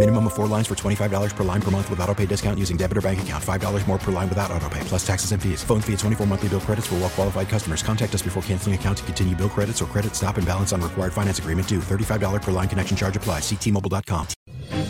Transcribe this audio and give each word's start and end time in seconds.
Minimum 0.00 0.28
of 0.28 0.32
four 0.32 0.46
lines 0.46 0.66
for 0.66 0.74
$25 0.74 1.36
per 1.36 1.44
line 1.44 1.60
per 1.60 1.70
month 1.70 1.90
with 1.90 2.00
auto 2.00 2.14
pay 2.14 2.24
discount 2.24 2.58
using 2.58 2.78
debit 2.78 2.96
or 2.96 3.02
bank 3.02 3.20
account. 3.20 3.44
$5 3.44 3.86
more 3.86 3.98
per 3.98 4.10
line 4.10 4.30
without 4.30 4.50
auto 4.50 4.66
pay, 4.70 4.80
plus 4.84 5.06
taxes 5.06 5.32
and 5.32 5.42
fees. 5.42 5.62
Phone 5.62 5.82
fee 5.82 5.92
at 5.92 5.98
24 5.98 6.26
monthly 6.26 6.48
bill 6.48 6.60
credits 6.60 6.86
for 6.86 6.94
well 6.94 7.10
qualified 7.10 7.50
customers. 7.50 7.82
Contact 7.82 8.14
us 8.14 8.22
before 8.22 8.42
canceling 8.44 8.74
account 8.74 8.96
to 8.96 9.04
continue 9.04 9.36
bill 9.36 9.50
credits 9.50 9.82
or 9.82 9.84
credit 9.84 10.14
stop 10.14 10.38
and 10.38 10.46
balance 10.46 10.72
on 10.72 10.80
required 10.80 11.12
finance 11.12 11.38
agreement 11.38 11.68
due. 11.68 11.80
$35 11.80 12.40
per 12.40 12.50
line 12.50 12.66
connection 12.66 12.96
charge 12.96 13.14
applies. 13.14 13.42
Ctmobile.com. 13.42 14.26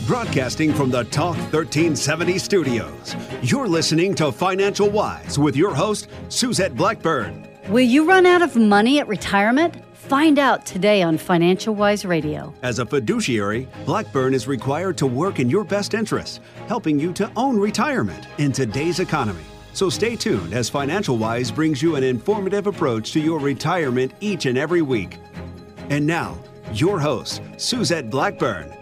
Broadcasting 0.06 0.72
from 0.72 0.92
the 0.92 1.02
Talk 1.02 1.36
1370 1.52 2.38
studios, 2.38 3.16
you're 3.42 3.66
listening 3.66 4.14
to 4.14 4.30
Financial 4.30 4.88
Wise 4.88 5.40
with 5.40 5.56
your 5.56 5.74
host, 5.74 6.06
Suzette 6.28 6.76
Blackburn. 6.76 7.48
Will 7.68 7.80
you 7.80 8.08
run 8.08 8.26
out 8.26 8.42
of 8.42 8.54
money 8.54 9.00
at 9.00 9.08
retirement? 9.08 9.74
Find 10.10 10.40
out 10.40 10.66
today 10.66 11.02
on 11.02 11.18
Financial 11.18 11.72
Wise 11.72 12.04
Radio. 12.04 12.52
As 12.62 12.80
a 12.80 12.84
fiduciary, 12.84 13.68
Blackburn 13.86 14.34
is 14.34 14.48
required 14.48 14.98
to 14.98 15.06
work 15.06 15.38
in 15.38 15.48
your 15.48 15.62
best 15.62 15.94
interest, 15.94 16.40
helping 16.66 16.98
you 16.98 17.12
to 17.12 17.30
own 17.36 17.56
retirement 17.56 18.26
in 18.38 18.50
today's 18.50 18.98
economy. 18.98 19.44
So 19.72 19.88
stay 19.88 20.16
tuned 20.16 20.52
as 20.52 20.68
Financial 20.68 21.16
Wise 21.16 21.52
brings 21.52 21.80
you 21.80 21.94
an 21.94 22.02
informative 22.02 22.66
approach 22.66 23.12
to 23.12 23.20
your 23.20 23.38
retirement 23.38 24.12
each 24.18 24.46
and 24.46 24.58
every 24.58 24.82
week. 24.82 25.16
And 25.90 26.08
now, 26.08 26.36
your 26.72 26.98
host, 26.98 27.40
Suzette 27.56 28.10
Blackburn. 28.10 28.74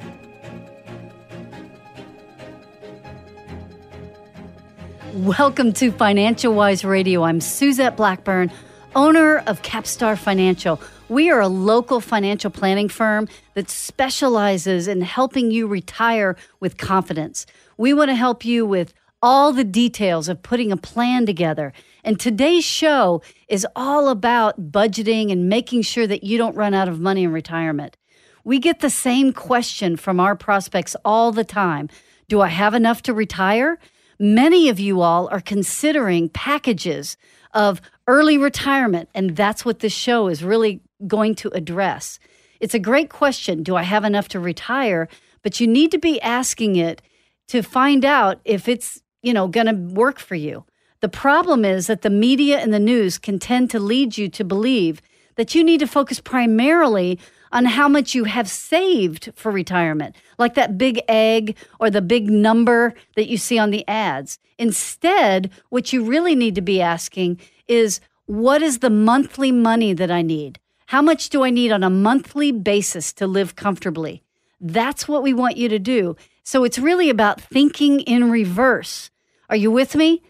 Welcome 5.13 5.75
to 5.75 5.93
Financial 5.93 6.55
Wise 6.55 6.87
Radio. 6.87 7.25
I'm 7.25 7.43
Suzette 7.43 7.99
Blackburn, 7.99 8.51
owner 8.97 9.41
of 9.41 9.61
Capstar 9.61 10.17
Financial. 10.17 10.81
We 11.09 11.31
are 11.31 11.41
a 11.41 11.49
local 11.49 12.01
financial 12.03 12.51
planning 12.51 12.91
firm 12.91 13.29
that 13.55 13.71
specializes 13.71 14.87
in 14.87 15.01
helping 15.01 15.51
you 15.51 15.67
retire 15.67 16.37
with 16.61 16.77
confidence. 16.77 17.47
We 17.79 17.95
want 17.95 18.11
to 18.11 18.15
help 18.15 18.45
you 18.45 18.67
with 18.67 18.93
all 19.23 19.55
the 19.55 19.65
details 19.65 20.29
of 20.29 20.43
putting 20.43 20.71
a 20.71 20.77
plan 20.77 21.25
together. 21.25 21.73
And 22.05 22.21
today's 22.21 22.65
show 22.65 23.23
is 23.49 23.67
all 23.75 24.11
about 24.11 24.71
budgeting 24.71 25.33
and 25.33 25.49
making 25.49 25.83
sure 25.83 26.07
that 26.07 26.25
you 26.25 26.37
don't 26.37 26.57
run 26.57 26.75
out 26.75 26.89
of 26.89 27.01
money 27.01 27.25
in 27.25 27.33
retirement. 27.33 27.97
We 28.45 28.59
get 28.59 28.81
the 28.81 28.91
same 28.91 29.33
question 29.33 29.97
from 29.97 30.21
our 30.21 30.37
prospects 30.37 30.95
all 31.07 31.33
the 31.33 31.45
time 31.45 31.89
Do 32.29 32.43
I 32.43 32.49
have 32.49 32.75
enough 32.75 33.01
to 33.05 33.15
retire? 33.15 33.79
Many 34.19 34.69
of 34.69 34.79
you 34.79 35.01
all 35.01 35.29
are 35.29 35.41
considering 35.41 36.29
packages 36.29 37.17
of 37.55 37.81
early 38.07 38.37
retirement, 38.37 39.09
and 39.15 39.37
that's 39.37 39.65
what 39.65 39.79
this 39.79 39.93
show 39.93 40.29
is 40.29 40.45
really 40.45 40.83
going 41.07 41.35
to 41.37 41.49
address. 41.51 42.19
It's 42.61 42.75
a 42.75 42.79
great 42.79 43.11
question 43.11 43.63
Do 43.63 43.77
I 43.77 43.83
have 43.83 44.05
enough 44.05 44.29
to 44.29 44.41
retire? 44.41 45.09
But 45.43 45.61
you 45.61 45.67
need 45.67 45.91
to 45.93 45.99
be 45.99 46.21
asking 46.21 46.77
it 46.77 47.01
to 47.49 47.63
find 47.63 48.05
out 48.05 48.41
if 48.45 48.69
it's, 48.69 49.01
you 49.23 49.33
know, 49.33 49.49
going 49.49 49.67
to 49.67 49.95
work 49.95 50.19
for 50.19 50.35
you. 50.35 50.65
The 51.01 51.09
problem 51.09 51.65
is 51.65 51.87
that 51.87 52.03
the 52.03 52.11
media 52.11 52.59
and 52.59 52.75
the 52.75 52.81
news 52.81 53.19
can 53.19 53.39
tend 53.39 53.71
to 53.71 53.79
lead 53.79 54.19
you 54.19 54.29
to 54.31 54.45
believe 54.45 55.01
that 55.37 55.55
you 55.55 55.63
need 55.63 55.79
to 55.79 55.87
focus 55.87 56.21
primarily 56.21 57.19
on 57.53 57.65
how 57.65 57.89
much 57.89 58.15
you 58.15 58.25
have 58.25 58.49
saved 58.49 59.31
for 59.35 59.51
retirement, 59.51 60.17
like 60.39 60.55
that 60.55 60.77
big 60.77 61.01
egg 61.09 61.57
or 61.81 61.89
the 61.89 62.03
big 62.03 62.29
number 62.29 62.93
that 63.15 63.29
you 63.29 63.37
see 63.37 63.59
on 63.59 63.71
the 63.71 63.87
ads. 63.89 64.39
Instead, 64.59 65.51
what 65.71 65.93
you 65.93 66.05
really 66.05 66.35
need 66.35 66.57
to 66.57 66.61
be 66.61 66.83
asking 66.83 67.39
is 67.69 68.01
what 68.27 68.61
is 68.61 68.81
the 68.81 68.91
monthly 68.91 69.53
money 69.53 69.93
that 69.95 70.11
I 70.11 70.23
need? 70.23 70.59
How 70.89 71.03
much 71.03 71.29
do 71.29 71.45
I 71.45 71.51
need 71.51 71.71
on 71.71 71.83
a 71.83 71.91
monthly 71.91 72.51
basis 72.51 73.13
to 73.13 73.27
live 73.27 73.55
comfortably? 73.55 74.23
That's 74.59 75.07
what 75.07 75.23
we 75.23 75.35
want 75.35 75.59
you 75.59 75.69
to 75.69 75.79
do. 75.79 76.17
So 76.45 76.65
it's 76.65 76.79
really 76.79 77.11
about 77.11 77.43
thinking 77.43 78.01
in 78.01 78.31
reverse. 78.31 79.11
Are 79.51 79.57
you 79.57 79.71
with 79.71 79.95
me? 79.95 80.23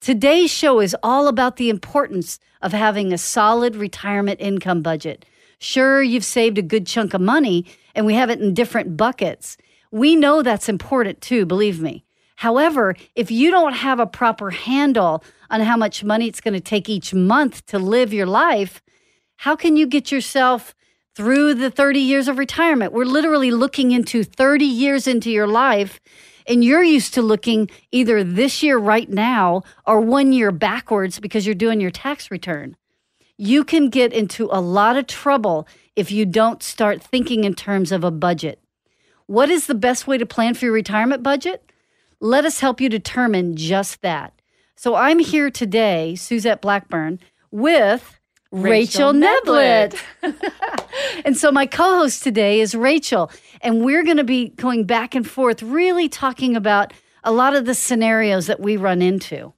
Today's 0.00 0.52
show 0.52 0.78
is 0.78 0.94
all 1.02 1.26
about 1.26 1.56
the 1.56 1.68
importance 1.68 2.38
of 2.62 2.72
having 2.72 3.12
a 3.12 3.18
solid 3.18 3.74
retirement 3.74 4.40
income 4.40 4.82
budget. 4.82 5.24
Sure, 5.58 6.00
you've 6.00 6.24
saved 6.24 6.58
a 6.58 6.62
good 6.62 6.86
chunk 6.86 7.12
of 7.12 7.20
money 7.20 7.66
and 7.92 8.06
we 8.06 8.14
have 8.14 8.30
it 8.30 8.40
in 8.40 8.54
different 8.54 8.96
buckets. 8.96 9.56
We 9.90 10.14
know 10.14 10.42
that's 10.42 10.68
important 10.68 11.22
too, 11.22 11.44
believe 11.44 11.80
me. 11.80 12.04
However, 12.36 12.94
if 13.16 13.32
you 13.32 13.50
don't 13.50 13.72
have 13.72 13.98
a 13.98 14.06
proper 14.06 14.50
handle 14.50 15.24
on 15.50 15.62
how 15.62 15.76
much 15.76 16.04
money 16.04 16.28
it's 16.28 16.40
going 16.40 16.54
to 16.54 16.60
take 16.60 16.88
each 16.88 17.12
month 17.12 17.66
to 17.66 17.80
live 17.80 18.14
your 18.14 18.26
life, 18.26 18.80
how 19.36 19.56
can 19.56 19.76
you 19.76 19.86
get 19.86 20.10
yourself 20.10 20.74
through 21.14 21.54
the 21.54 21.70
30 21.70 22.00
years 22.00 22.28
of 22.28 22.38
retirement? 22.38 22.92
We're 22.92 23.04
literally 23.04 23.50
looking 23.50 23.92
into 23.92 24.24
30 24.24 24.64
years 24.64 25.06
into 25.06 25.30
your 25.30 25.46
life, 25.46 26.00
and 26.46 26.64
you're 26.64 26.82
used 26.82 27.14
to 27.14 27.22
looking 27.22 27.70
either 27.92 28.24
this 28.24 28.62
year 28.62 28.78
right 28.78 29.08
now 29.08 29.62
or 29.86 30.00
one 30.00 30.32
year 30.32 30.50
backwards 30.50 31.18
because 31.18 31.46
you're 31.46 31.54
doing 31.54 31.80
your 31.80 31.90
tax 31.90 32.30
return 32.30 32.76
you 33.36 33.64
can 33.64 33.88
get 33.88 34.12
into 34.12 34.48
a 34.50 34.60
lot 34.60 34.96
of 34.96 35.06
trouble 35.06 35.66
if 35.96 36.10
you 36.10 36.24
don't 36.24 36.62
start 36.62 37.02
thinking 37.02 37.44
in 37.44 37.54
terms 37.54 37.90
of 37.90 38.04
a 38.04 38.10
budget. 38.10 38.60
What 39.26 39.50
is 39.50 39.66
the 39.66 39.74
best 39.74 40.06
way 40.06 40.18
to 40.18 40.26
plan 40.26 40.54
for 40.54 40.66
your 40.66 40.74
retirement 40.74 41.22
budget? 41.22 41.70
Let 42.20 42.44
us 42.44 42.60
help 42.60 42.80
you 42.80 42.88
determine 42.88 43.56
just 43.56 44.02
that. 44.02 44.40
So 44.76 44.94
I'm 44.94 45.18
here 45.18 45.50
today, 45.50 46.14
Suzette 46.14 46.60
Blackburn, 46.60 47.20
with 47.50 48.18
Rachel, 48.54 49.12
Rachel 49.12 49.20
Neblett. 49.20 50.00
and 51.24 51.36
so 51.36 51.50
my 51.50 51.66
co 51.66 51.98
host 51.98 52.22
today 52.22 52.60
is 52.60 52.74
Rachel, 52.74 53.30
and 53.60 53.84
we're 53.84 54.04
going 54.04 54.16
to 54.16 54.24
be 54.24 54.50
going 54.50 54.84
back 54.84 55.16
and 55.16 55.28
forth, 55.28 55.60
really 55.60 56.08
talking 56.08 56.54
about 56.54 56.92
a 57.24 57.32
lot 57.32 57.56
of 57.56 57.64
the 57.64 57.74
scenarios 57.74 58.46
that 58.46 58.60
we 58.60 58.76
run 58.76 59.02
into. 59.02 59.52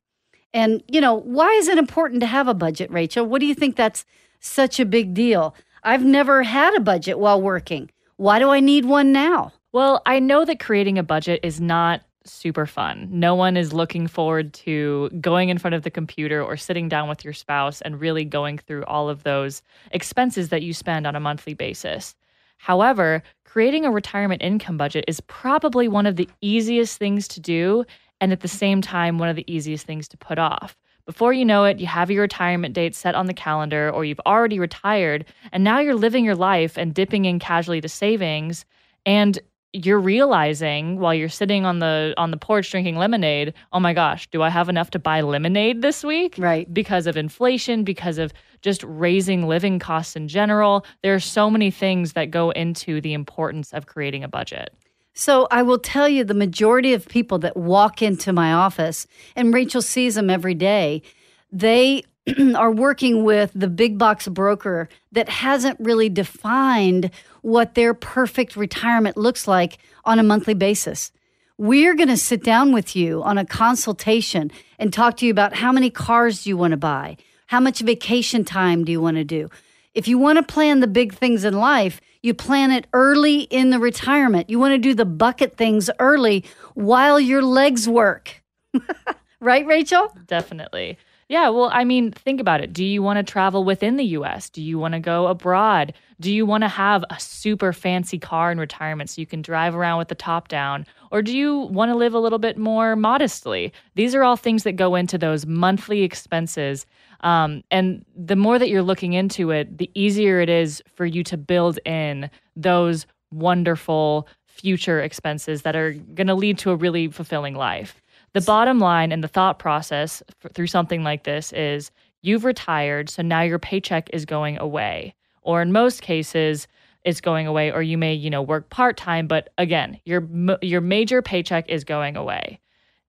And, 0.55 0.83
you 0.89 1.03
know, 1.03 1.13
why 1.13 1.51
is 1.51 1.69
it 1.69 1.77
important 1.77 2.21
to 2.21 2.27
have 2.27 2.49
a 2.49 2.55
budget, 2.55 2.91
Rachel? 2.91 3.27
What 3.27 3.41
do 3.41 3.47
you 3.47 3.55
think 3.55 3.77
that's 3.77 4.07
such 4.41 4.81
a 4.81 4.87
big 4.87 5.13
deal? 5.13 5.55
I've 5.83 6.05
never 6.05 6.43
had 6.43 6.75
a 6.75 6.81
budget 6.81 7.19
while 7.19 7.43
working. 7.43 7.91
Why 8.17 8.39
do 8.39 8.49
I 8.49 8.61
need 8.61 8.87
one 8.87 9.13
now? 9.13 9.53
Well, 9.73 10.01
I 10.07 10.21
know 10.21 10.47
that 10.47 10.59
creating 10.59 10.97
a 10.97 11.03
budget 11.03 11.41
is 11.43 11.61
not 11.61 12.01
super 12.27 12.67
fun. 12.67 13.09
No 13.11 13.35
one 13.35 13.57
is 13.57 13.73
looking 13.73 14.07
forward 14.07 14.53
to 14.55 15.11
going 15.21 15.49
in 15.49 15.59
front 15.59 15.75
of 15.75 15.83
the 15.83 15.91
computer 15.91 16.43
or 16.43 16.57
sitting 16.57 16.89
down 16.89 17.09
with 17.09 17.25
your 17.25 17.33
spouse 17.33 17.81
and 17.83 18.01
really 18.01 18.25
going 18.25 18.59
through 18.59 18.85
all 18.85 19.09
of 19.09 19.23
those 19.23 19.63
expenses 19.91 20.49
that 20.51 20.63
you 20.63 20.73
spend 20.73 21.07
on 21.07 21.17
a 21.17 21.21
monthly 21.21 21.55
basis. 21.55 22.15
However, 22.59 23.23
creating 23.45 23.85
a 23.85 23.91
retirement 23.91 24.43
income 24.43 24.77
budget 24.77 25.05
is 25.09 25.21
probably 25.23 25.89
one 25.89 26.07
of 26.07 26.17
the 26.17 26.29
easiest 26.41 26.99
things 26.99 27.29
to 27.29 27.41
do 27.41 27.85
and 28.21 28.33
at 28.33 28.41
the 28.41 28.49
same 28.49 28.81
time, 28.81 29.19
one 29.19 29.29
of 29.29 29.37
the 29.37 29.51
easiest 29.53 29.87
things 29.87 30.09
to 30.09 30.17
put 30.17 30.39
off. 30.39 30.77
Before 31.05 31.33
you 31.33 31.45
know 31.45 31.65
it, 31.65 31.79
you 31.79 31.87
have 31.87 32.11
your 32.11 32.23
retirement 32.23 32.75
date 32.75 32.95
set 32.95 33.15
on 33.15 33.27
the 33.27 33.35
calendar, 33.35 33.91
or 33.91 34.05
you've 34.05 34.21
already 34.27 34.59
retired, 34.59 35.25
and 35.53 35.63
now 35.63 35.79
you're 35.79 35.95
living 35.95 36.25
your 36.25 36.35
life 36.35 36.77
and 36.77 36.93
dipping 36.93 37.27
in 37.27 37.39
casually 37.39 37.81
to 37.81 37.89
savings. 37.89 38.65
And 39.05 39.39
you're 39.85 40.01
realizing 40.01 40.99
while 40.99 41.15
you're 41.15 41.29
sitting 41.29 41.67
on 41.67 41.81
the 41.81 42.15
on 42.17 42.31
the 42.31 42.37
porch 42.37 42.71
drinking 42.71 42.97
lemonade, 42.97 43.53
oh 43.73 43.81
my 43.81 43.93
gosh, 43.93 44.29
do 44.31 44.43
I 44.43 44.49
have 44.49 44.69
enough 44.69 44.91
to 44.91 44.99
buy 44.99 45.21
lemonade 45.21 45.83
this 45.83 46.03
week? 46.03 46.37
Right. 46.39 46.73
Because 46.73 47.07
of 47.07 47.17
inflation, 47.17 47.85
because 47.85 48.19
of 48.19 48.33
just 48.63 48.83
raising 48.85 49.47
living 49.47 49.79
costs 49.79 50.17
in 50.17 50.29
general. 50.29 50.87
There 51.03 51.15
are 51.15 51.21
so 51.21 51.51
many 51.51 51.71
things 51.71 52.15
that 52.15 52.31
go 52.31 52.51
into 52.51 53.01
the 53.01 53.13
importance 53.13 53.73
of 53.73 53.87
creating 53.87 54.25
a 54.25 54.29
budget. 54.29 54.75
So 55.13 55.47
I 55.51 55.63
will 55.63 55.79
tell 55.79 56.09
you 56.09 56.25
the 56.25 56.35
majority 56.35 56.93
of 56.93 57.09
people 57.09 57.39
that 57.39 57.57
walk 57.57 58.03
into 58.03 58.33
my 58.33 58.53
office, 58.53 59.07
and 59.35 59.53
Rachel 59.53 59.83
sees 59.83 60.15
them 60.15 60.29
every 60.29 60.55
day, 60.55 61.03
they 61.51 62.03
are 62.57 62.73
working 62.73 63.25
with 63.25 63.53
the 63.55 63.69
big 63.69 63.99
box 63.99 64.27
broker 64.29 64.89
that 65.13 65.29
hasn't 65.29 65.79
really 65.79 66.09
defined 66.09 67.11
what 67.43 67.75
their 67.75 67.95
perfect 67.95 68.57
retirement 68.57 69.17
looks 69.17 69.47
like 69.47 69.79
on 70.05 70.19
a 70.19 70.25
monthly 70.25 70.55
basis. 70.55 71.13
We're 71.59 71.95
going 71.95 72.09
to 72.09 72.17
sit 72.17 72.43
down 72.43 72.73
with 72.73 72.97
you 72.97 73.23
on 73.23 73.39
a 73.39 73.47
consultation 73.47 74.51
and 74.79 74.93
talk 74.93 75.17
to 75.19 75.27
you 75.27 75.31
about 75.31 75.55
how 75.55 75.73
many 75.73 75.89
cars 75.89 76.43
do 76.45 76.51
you 76.51 76.57
want 76.57 76.73
to 76.73 76.77
buy? 76.77 77.17
How 77.47 77.61
much 77.61 77.81
vacation 77.81 78.45
time 78.45 78.85
do 78.85 78.93
you 78.93 79.01
want 79.01 79.17
to 79.17 79.25
do? 79.25 79.49
If 79.95 80.09
you 80.09 80.19
want 80.19 80.37
to 80.37 80.43
plan 80.43 80.81
the 80.81 80.87
big 80.87 81.15
things 81.15 81.45
in 81.45 81.55
life, 81.55 82.01
you 82.23 82.35
plan 82.35 82.73
it 82.73 82.87
early 82.93 83.43
in 83.43 83.71
the 83.71 83.79
retirement. 83.79 84.51
You 84.51 84.59
want 84.59 84.73
to 84.73 84.79
do 84.79 84.95
the 84.95 85.07
bucket 85.07 85.57
things 85.57 85.89
early 85.99 86.45
while 86.75 87.19
your 87.19 87.41
legs 87.41 87.89
work. 87.89 88.43
right, 89.41 89.65
Rachel? 89.65 90.13
Definitely. 90.27 90.99
Yeah, 91.29 91.49
well, 91.49 91.71
I 91.73 91.83
mean, 91.83 92.13
think 92.13 92.41
about 92.41 92.61
it. 92.61 92.73
Do 92.73 92.85
you 92.85 93.03
want 93.03 93.17
to 93.17 93.33
travel 93.33 93.65
within 93.65 93.97
the 93.97 94.05
US? 94.05 94.49
Do 94.49 94.63
you 94.63 94.79
want 94.79 94.95
to 94.95 95.01
go 95.01 95.27
abroad? 95.27 95.93
Do 96.21 96.33
you 96.33 96.47
want 96.47 96.63
to 96.63 96.69
have 96.69 97.05
a 97.11 97.19
super 97.19 97.73
fancy 97.73 98.19
car 98.19 98.53
in 98.53 98.59
retirement 98.59 99.11
so 99.11 99.21
you 99.21 99.27
can 99.27 99.43
drive 99.43 99.75
around 99.75 99.99
with 99.99 100.07
the 100.07 100.15
top 100.15 100.47
down? 100.47 100.87
Or 101.11 101.23
do 101.23 101.37
you 101.37 101.59
want 101.59 101.91
to 101.91 101.97
live 101.97 102.15
a 102.15 102.21
little 102.21 102.39
bit 102.39 102.57
more 102.57 102.95
modestly? 102.95 103.73
These 103.97 104.15
are 104.15 104.23
all 104.23 104.37
things 104.37 104.63
that 104.63 104.77
go 104.77 104.95
into 104.95 105.19
those 105.19 105.47
monthly 105.47 106.03
expenses. 106.03 106.87
Um, 107.23 107.65
and 107.73 108.05
the 108.15 108.37
more 108.37 108.59
that 108.61 108.69
you're 108.69 108.83
looking 108.83 109.15
into 109.15 109.51
it, 109.51 109.79
the 109.79 109.91
easier 109.95 110.41
it 110.41 110.49
is 110.49 110.81
for 110.95 111.07
you 111.07 111.25
to 111.25 111.37
build 111.37 111.81
in 111.85 112.31
those 112.55 113.05
wonderful 113.33 114.29
future 114.47 115.01
expenses 115.01 115.63
that 115.63 115.75
are 115.75 115.93
going 115.93 116.29
to 116.29 116.35
lead 116.35 116.57
to 116.59 116.71
a 116.71 116.77
really 116.77 117.09
fulfilling 117.09 117.55
life. 117.55 118.01
The 118.37 118.43
bottom 118.43 118.79
line 118.81 119.13
and 119.13 119.25
the 119.25 119.29
thought 119.29 119.59
process 119.59 120.23
through 120.53 120.67
something 120.67 121.03
like 121.03 121.25
this 121.25 121.55
is 121.55 121.91
you've 122.21 122.45
retired, 122.45 123.09
so 123.09 123.23
now 123.23 123.41
your 123.41 123.59
paycheck 123.59 124.11
is 124.13 124.27
going 124.27 124.59
away. 124.59 125.15
Or 125.41 125.63
in 125.63 125.73
most 125.73 126.03
cases, 126.03 126.69
it's 127.03 127.23
going 127.23 127.47
away 127.47 127.73
or 127.73 127.81
you 127.81 127.97
may, 127.97 128.13
you 128.13 128.29
know, 128.29 128.43
work 128.43 128.69
part-time, 128.69 129.27
but 129.27 129.49
again, 129.57 129.99
your 130.05 130.29
your 130.61 130.83
major 130.83 131.23
paycheck 131.23 131.67
is 131.71 131.83
going 131.83 132.15
away. 132.15 132.61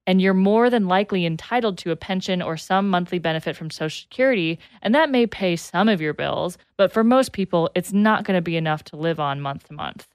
And 0.06 0.22
you're 0.22 0.32
more 0.32 0.70
than 0.70 0.88
likely 0.88 1.26
entitled 1.26 1.76
to 1.76 1.90
a 1.90 1.96
pension 1.96 2.40
or 2.40 2.56
some 2.56 2.88
monthly 2.88 3.18
benefit 3.18 3.54
from 3.54 3.68
Social 3.68 4.04
Security, 4.04 4.58
and 4.80 4.94
that 4.94 5.10
may 5.10 5.26
pay 5.26 5.56
some 5.56 5.90
of 5.90 6.00
your 6.00 6.14
bills, 6.14 6.56
but 6.78 6.90
for 6.90 7.04
most 7.04 7.34
people, 7.34 7.68
it's 7.74 7.92
not 7.92 8.24
going 8.24 8.38
to 8.38 8.40
be 8.40 8.56
enough 8.56 8.82
to 8.84 8.96
live 8.96 9.20
on 9.20 9.42
month 9.42 9.68
to 9.68 9.74
month. 9.74 10.08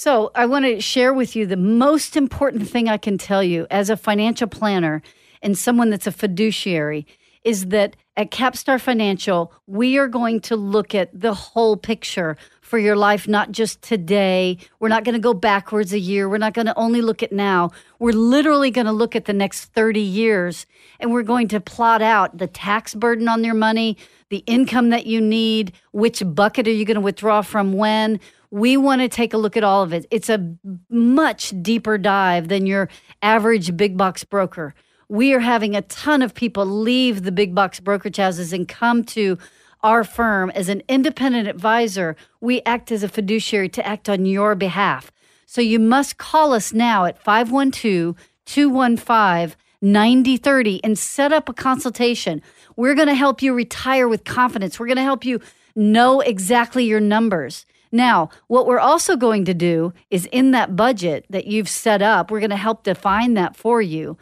So, 0.00 0.30
I 0.36 0.46
want 0.46 0.64
to 0.64 0.80
share 0.80 1.12
with 1.12 1.34
you 1.34 1.44
the 1.44 1.56
most 1.56 2.16
important 2.16 2.70
thing 2.70 2.88
I 2.88 2.98
can 2.98 3.18
tell 3.18 3.42
you 3.42 3.66
as 3.68 3.90
a 3.90 3.96
financial 3.96 4.46
planner 4.46 5.02
and 5.42 5.58
someone 5.58 5.90
that's 5.90 6.06
a 6.06 6.12
fiduciary 6.12 7.04
is 7.42 7.66
that 7.70 7.96
at 8.16 8.30
Capstar 8.30 8.80
Financial, 8.80 9.52
we 9.66 9.98
are 9.98 10.06
going 10.06 10.38
to 10.42 10.54
look 10.54 10.94
at 10.94 11.08
the 11.18 11.34
whole 11.34 11.76
picture 11.76 12.36
for 12.60 12.78
your 12.78 12.94
life, 12.94 13.26
not 13.26 13.50
just 13.50 13.82
today. 13.82 14.58
We're 14.78 14.88
not 14.88 15.02
going 15.02 15.14
to 15.14 15.20
go 15.20 15.34
backwards 15.34 15.92
a 15.92 15.98
year. 15.98 16.28
We're 16.28 16.38
not 16.38 16.54
going 16.54 16.66
to 16.66 16.78
only 16.78 17.00
look 17.00 17.24
at 17.24 17.32
now. 17.32 17.70
We're 17.98 18.12
literally 18.12 18.70
going 18.70 18.86
to 18.86 18.92
look 18.92 19.16
at 19.16 19.24
the 19.24 19.32
next 19.32 19.64
30 19.66 20.00
years 20.00 20.66
and 21.00 21.12
we're 21.12 21.24
going 21.24 21.48
to 21.48 21.60
plot 21.60 22.02
out 22.02 22.38
the 22.38 22.46
tax 22.46 22.94
burden 22.94 23.26
on 23.26 23.42
your 23.42 23.54
money, 23.54 23.96
the 24.28 24.44
income 24.46 24.90
that 24.90 25.06
you 25.06 25.20
need, 25.20 25.72
which 25.90 26.22
bucket 26.24 26.68
are 26.68 26.72
you 26.72 26.84
going 26.84 26.96
to 26.96 27.00
withdraw 27.00 27.42
from 27.42 27.72
when, 27.72 28.20
we 28.50 28.76
want 28.76 29.00
to 29.02 29.08
take 29.08 29.34
a 29.34 29.38
look 29.38 29.56
at 29.56 29.64
all 29.64 29.82
of 29.82 29.92
it. 29.92 30.06
It's 30.10 30.28
a 30.28 30.54
much 30.88 31.52
deeper 31.62 31.98
dive 31.98 32.48
than 32.48 32.66
your 32.66 32.88
average 33.22 33.76
big 33.76 33.96
box 33.96 34.24
broker. 34.24 34.74
We 35.08 35.32
are 35.34 35.40
having 35.40 35.74
a 35.74 35.82
ton 35.82 36.22
of 36.22 36.34
people 36.34 36.66
leave 36.66 37.22
the 37.22 37.32
big 37.32 37.54
box 37.54 37.80
brokerage 37.80 38.16
houses 38.16 38.52
and 38.52 38.68
come 38.68 39.04
to 39.04 39.38
our 39.82 40.04
firm 40.04 40.50
as 40.50 40.68
an 40.68 40.82
independent 40.88 41.48
advisor. 41.48 42.16
We 42.40 42.62
act 42.62 42.92
as 42.92 43.02
a 43.02 43.08
fiduciary 43.08 43.68
to 43.70 43.86
act 43.86 44.08
on 44.08 44.26
your 44.26 44.54
behalf. 44.54 45.10
So 45.46 45.60
you 45.60 45.78
must 45.78 46.18
call 46.18 46.52
us 46.52 46.72
now 46.72 47.04
at 47.06 47.18
512 47.18 48.16
215 48.44 49.56
9030 49.80 50.82
and 50.82 50.98
set 50.98 51.32
up 51.32 51.48
a 51.48 51.54
consultation. 51.54 52.42
We're 52.76 52.94
going 52.94 53.08
to 53.08 53.14
help 53.14 53.42
you 53.42 53.54
retire 53.54 54.08
with 54.08 54.24
confidence. 54.24 54.78
We're 54.78 54.86
going 54.86 54.96
to 54.96 55.02
help 55.02 55.24
you 55.24 55.40
know 55.76 56.20
exactly 56.20 56.84
your 56.84 57.00
numbers. 57.00 57.64
Now, 57.90 58.30
what 58.46 58.66
we're 58.66 58.78
also 58.78 59.16
going 59.16 59.44
to 59.46 59.54
do 59.54 59.92
is 60.10 60.26
in 60.26 60.50
that 60.52 60.76
budget 60.76 61.24
that 61.30 61.46
you've 61.46 61.68
set 61.68 62.02
up, 62.02 62.30
we're 62.30 62.40
going 62.40 62.50
to 62.50 62.56
help 62.56 62.84
define 62.84 63.34
that 63.34 63.56
for 63.56 63.80
you. 63.80 64.18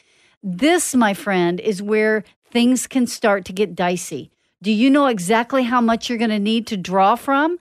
This, 0.41 0.95
my 0.95 1.13
friend, 1.13 1.59
is 1.59 1.81
where 1.81 2.23
things 2.49 2.87
can 2.87 3.07
start 3.07 3.45
to 3.45 3.53
get 3.53 3.75
dicey. 3.75 4.31
Do 4.61 4.71
you 4.71 4.89
know 4.89 5.07
exactly 5.07 5.63
how 5.63 5.81
much 5.81 6.09
you're 6.09 6.17
going 6.17 6.29
to 6.29 6.39
need 6.39 6.67
to 6.67 6.77
draw 6.77 7.15
from? 7.15 7.59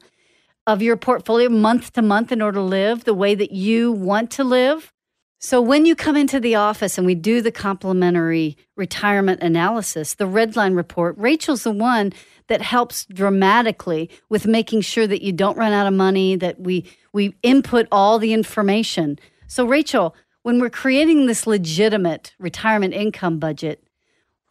Of 0.68 0.82
your 0.82 0.98
portfolio 0.98 1.48
month 1.48 1.94
to 1.94 2.02
month 2.02 2.30
in 2.30 2.42
order 2.42 2.58
to 2.58 2.62
live 2.62 3.04
the 3.04 3.14
way 3.14 3.34
that 3.34 3.52
you 3.52 3.90
want 3.90 4.30
to 4.30 4.44
live. 4.44 4.92
So 5.38 5.62
when 5.62 5.86
you 5.86 5.96
come 5.96 6.14
into 6.14 6.38
the 6.38 6.56
office 6.56 6.98
and 6.98 7.06
we 7.06 7.14
do 7.14 7.40
the 7.40 7.50
complimentary 7.50 8.54
retirement 8.76 9.42
analysis, 9.42 10.14
the 10.14 10.26
Redline 10.26 10.76
report, 10.76 11.16
Rachel's 11.16 11.62
the 11.62 11.70
one 11.70 12.12
that 12.48 12.60
helps 12.60 13.06
dramatically 13.06 14.10
with 14.28 14.46
making 14.46 14.82
sure 14.82 15.06
that 15.06 15.22
you 15.22 15.32
don't 15.32 15.56
run 15.56 15.72
out 15.72 15.86
of 15.86 15.94
money, 15.94 16.36
that 16.36 16.60
we 16.60 16.84
we 17.14 17.34
input 17.42 17.88
all 17.90 18.18
the 18.18 18.34
information. 18.34 19.18
So 19.46 19.64
Rachel, 19.64 20.14
when 20.42 20.60
we're 20.60 20.68
creating 20.68 21.26
this 21.26 21.46
legitimate 21.46 22.34
retirement 22.38 22.92
income 22.92 23.38
budget, 23.38 23.82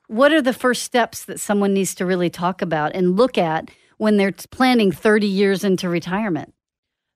what 0.08 0.32
are 0.32 0.42
the 0.42 0.52
first 0.52 0.82
steps 0.82 1.26
that 1.26 1.40
someone 1.40 1.76
needs 1.76 1.94
to 1.96 2.08
really 2.08 2.32
talk 2.32 2.64
about 2.64 2.96
and 2.96 3.16
look 3.16 3.38
at 3.38 3.70
when 3.98 4.18
they're 4.18 4.34
planning 4.52 4.92
30 4.92 5.28
years 5.28 5.64
into 5.64 5.90
retirement. 5.90 6.54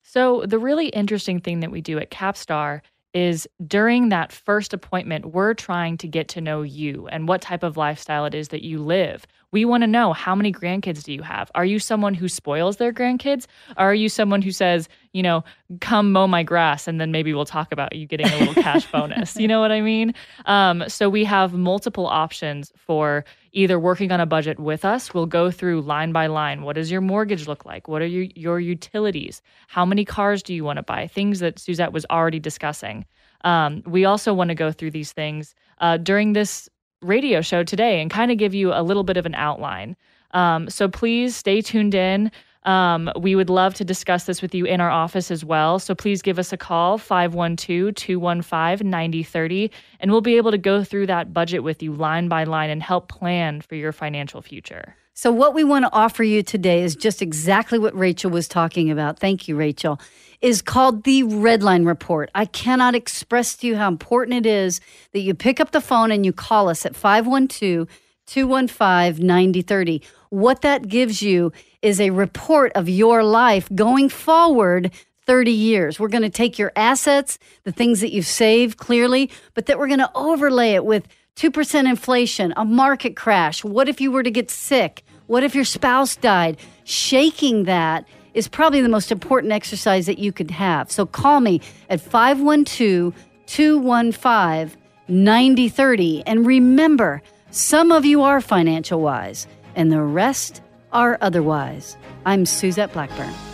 So, 0.04 0.44
the 0.46 0.60
really 0.60 0.88
interesting 0.88 1.40
thing 1.40 1.62
that 1.62 1.72
we 1.72 1.82
do 1.82 1.98
at 2.00 2.12
Capstar 2.12 2.82
is 3.14 3.48
during 3.66 4.10
that 4.10 4.32
first 4.32 4.74
appointment, 4.74 5.34
we're 5.34 5.54
trying 5.54 5.98
to 5.98 6.08
get 6.08 6.28
to 6.30 6.42
know 6.42 6.62
you 6.62 7.08
and 7.08 7.28
what 7.28 7.42
type 7.42 7.64
of 7.64 7.78
lifestyle 7.78 8.26
it 8.26 8.34
is 8.34 8.50
that 8.50 8.64
you 8.64 8.82
live. 8.82 9.26
We 9.52 9.66
want 9.66 9.84
to 9.84 9.88
know 9.88 10.14
how 10.14 10.34
many 10.34 10.52
grandkids 10.52 11.04
do 11.04 11.14
you 11.14 11.22
have? 11.24 11.52
Are 11.56 11.66
you 11.66 11.78
someone 11.80 12.14
who 12.14 12.30
spoils 12.30 12.78
their 12.78 12.94
grandkids? 12.94 13.48
Or 13.78 13.88
are 13.88 13.96
you 13.96 14.08
someone 14.08 14.42
who 14.42 14.52
says, 14.52 14.88
you 15.12 15.22
know, 15.22 15.44
come 15.82 16.14
mow 16.14 16.28
my 16.28 16.44
grass 16.44 16.88
and 16.88 17.02
then 17.02 17.12
maybe 17.12 17.34
we'll 17.34 17.46
talk 17.46 17.72
about 17.72 17.96
you 17.96 18.08
getting 18.08 18.28
a 18.28 18.38
little 18.40 18.54
cash 18.54 18.86
bonus? 18.92 19.36
You 19.36 19.48
know 19.48 19.60
what 19.60 19.72
I 19.72 19.82
mean? 19.82 20.14
Um, 20.46 20.84
so 20.88 21.10
we 21.10 21.26
have 21.26 21.54
multiple 21.54 22.08
options 22.08 22.72
for 22.78 23.26
either 23.52 23.78
working 23.78 24.12
on 24.12 24.22
a 24.22 24.26
budget 24.26 24.60
with 24.60 24.86
us. 24.86 25.14
We'll 25.14 25.26
go 25.26 25.52
through 25.52 25.82
line 25.82 26.14
by 26.14 26.28
line. 26.28 26.62
What 26.62 26.76
does 26.76 26.90
your 26.90 27.02
mortgage 27.02 27.48
look 27.48 27.66
like? 27.66 27.88
What 27.88 28.02
are 28.02 28.08
your, 28.08 28.28
your 28.36 28.60
utilities? 28.60 29.42
How 29.68 29.86
many 29.86 30.06
cars 30.06 30.42
do 30.42 30.54
you 30.54 30.64
want 30.64 30.78
to 30.78 30.84
buy? 30.84 31.08
Things 31.08 31.40
that 31.40 31.60
Suzette 31.60 31.92
was 31.92 32.06
already 32.10 32.40
discussing. 32.40 33.06
Um, 33.44 33.84
we 33.86 34.06
also 34.06 34.34
want 34.34 34.50
to 34.50 34.56
go 34.56 34.72
through 34.72 34.92
these 34.92 35.12
things 35.12 35.56
uh, 35.80 35.98
during 35.98 36.34
this 36.34 36.70
radio 37.02 37.42
show 37.42 37.64
today 37.64 38.02
and 38.02 38.12
kind 38.12 38.32
of 38.32 38.38
give 38.38 38.54
you 38.54 38.74
a 38.74 38.84
little 38.84 39.04
bit 39.04 39.18
of 39.18 39.26
an 39.26 39.36
outline. 39.36 39.96
Um, 40.32 40.70
so 40.70 40.88
please 40.88 41.36
stay 41.36 41.62
tuned 41.62 41.96
in. 41.96 42.32
Um, 42.64 43.12
we 43.20 43.36
would 43.36 43.50
love 43.50 43.74
to 43.76 43.86
discuss 43.86 44.26
this 44.26 44.42
with 44.42 44.54
you 44.54 44.66
in 44.66 44.82
our 44.82 44.90
office 44.90 45.32
as 45.32 45.44
well. 45.44 45.80
So 45.80 45.96
please 45.96 46.22
give 46.22 46.38
us 46.38 46.54
a 46.54 46.58
call, 46.58 46.98
512 46.98 47.96
215 47.96 48.88
9030, 48.88 49.72
and 50.00 50.12
we'll 50.12 50.22
be 50.22 50.38
able 50.38 50.52
to 50.52 50.58
go 50.60 50.84
through 50.84 51.08
that 51.08 51.34
budget 51.34 51.64
with 51.64 51.82
you 51.82 51.94
line 51.94 52.28
by 52.28 52.44
line 52.44 52.70
and 52.70 52.84
help 52.84 53.08
plan 53.08 53.62
for 53.62 53.76
your 53.76 53.92
financial 53.92 54.42
future. 54.42 54.96
So, 55.22 55.32
what 55.32 55.54
we 55.54 55.64
want 55.64 55.86
to 55.86 55.94
offer 55.94 56.24
you 56.24 56.42
today 56.42 56.82
is 56.82 56.96
just 56.96 57.22
exactly 57.22 57.78
what 57.78 57.96
Rachel 57.96 58.32
was 58.32 58.48
talking 58.48 58.90
about. 58.90 59.20
Thank 59.20 59.48
you, 59.48 59.56
Rachel. 59.56 60.02
Is 60.42 60.64
called 60.64 61.04
the 61.04 61.22
Redline 61.22 61.86
Report. 61.86 62.32
I 62.34 62.46
cannot 62.46 62.96
express 62.96 63.56
to 63.58 63.68
you 63.68 63.76
how 63.76 63.88
important 63.88 64.44
it 64.44 64.50
is 64.50 64.82
that 65.12 65.20
you 65.20 65.36
pick 65.36 65.60
up 65.60 65.74
the 65.74 65.80
phone 65.80 66.12
and 66.12 66.26
you 66.26 66.34
call 66.34 66.70
us 66.70 66.88
at 66.88 66.96
512 66.96 67.88
215 68.26 69.24
9030. 69.24 70.02
What 70.32 70.62
that 70.62 70.88
gives 70.88 71.22
you 71.22 71.54
is 71.84 72.02
a 72.02 72.10
report 72.10 72.72
of 72.74 72.90
your 72.90 73.24
life 73.24 73.70
going 73.76 74.10
forward 74.10 74.90
30 75.28 75.52
years. 75.52 76.00
We're 76.00 76.08
going 76.08 76.24
to 76.24 76.32
take 76.32 76.58
your 76.58 76.72
assets, 76.76 77.38
the 77.64 77.72
things 77.72 78.02
that 78.02 78.12
you've 78.12 78.26
saved 78.26 78.80
clearly, 78.80 79.30
but 79.54 79.68
that 79.68 79.78
we're 79.78 79.86
going 79.86 80.00
to 80.00 80.12
overlay 80.16 80.72
it 80.72 80.84
with 80.84 81.08
2% 81.36 81.90
inflation, 81.90 82.54
a 82.58 82.66
market 82.66 83.16
crash. 83.16 83.64
What 83.64 83.90
if 83.90 84.00
you 84.02 84.12
were 84.12 84.24
to 84.24 84.32
get 84.32 84.52
sick? 84.52 85.04
What 85.28 85.44
if 85.44 85.56
your 85.56 85.64
spouse 85.64 86.16
died? 86.16 86.58
Shaking 86.84 87.64
that 87.64 88.06
is 88.34 88.48
probably 88.48 88.82
the 88.82 88.90
most 88.90 89.12
important 89.12 89.54
exercise 89.54 90.06
that 90.06 90.20
you 90.20 90.32
could 90.32 90.52
have. 90.52 90.92
So 90.92 91.06
call 91.06 91.40
me 91.40 91.62
at 91.90 92.02
512 92.02 93.14
215 93.48 94.78
9030. 95.08 96.24
And 96.26 96.46
remember, 96.46 97.22
some 97.50 97.92
of 97.92 98.06
you 98.06 98.22
are 98.22 98.40
financial 98.40 99.02
wise, 99.02 99.48
and 99.76 99.92
the 99.92 100.02
rest 100.02 100.62
are 100.94 101.18
otherwise. 101.22 101.98
I'm 102.26 102.46
Suzette 102.46 102.94
Blackburn. 102.94 103.51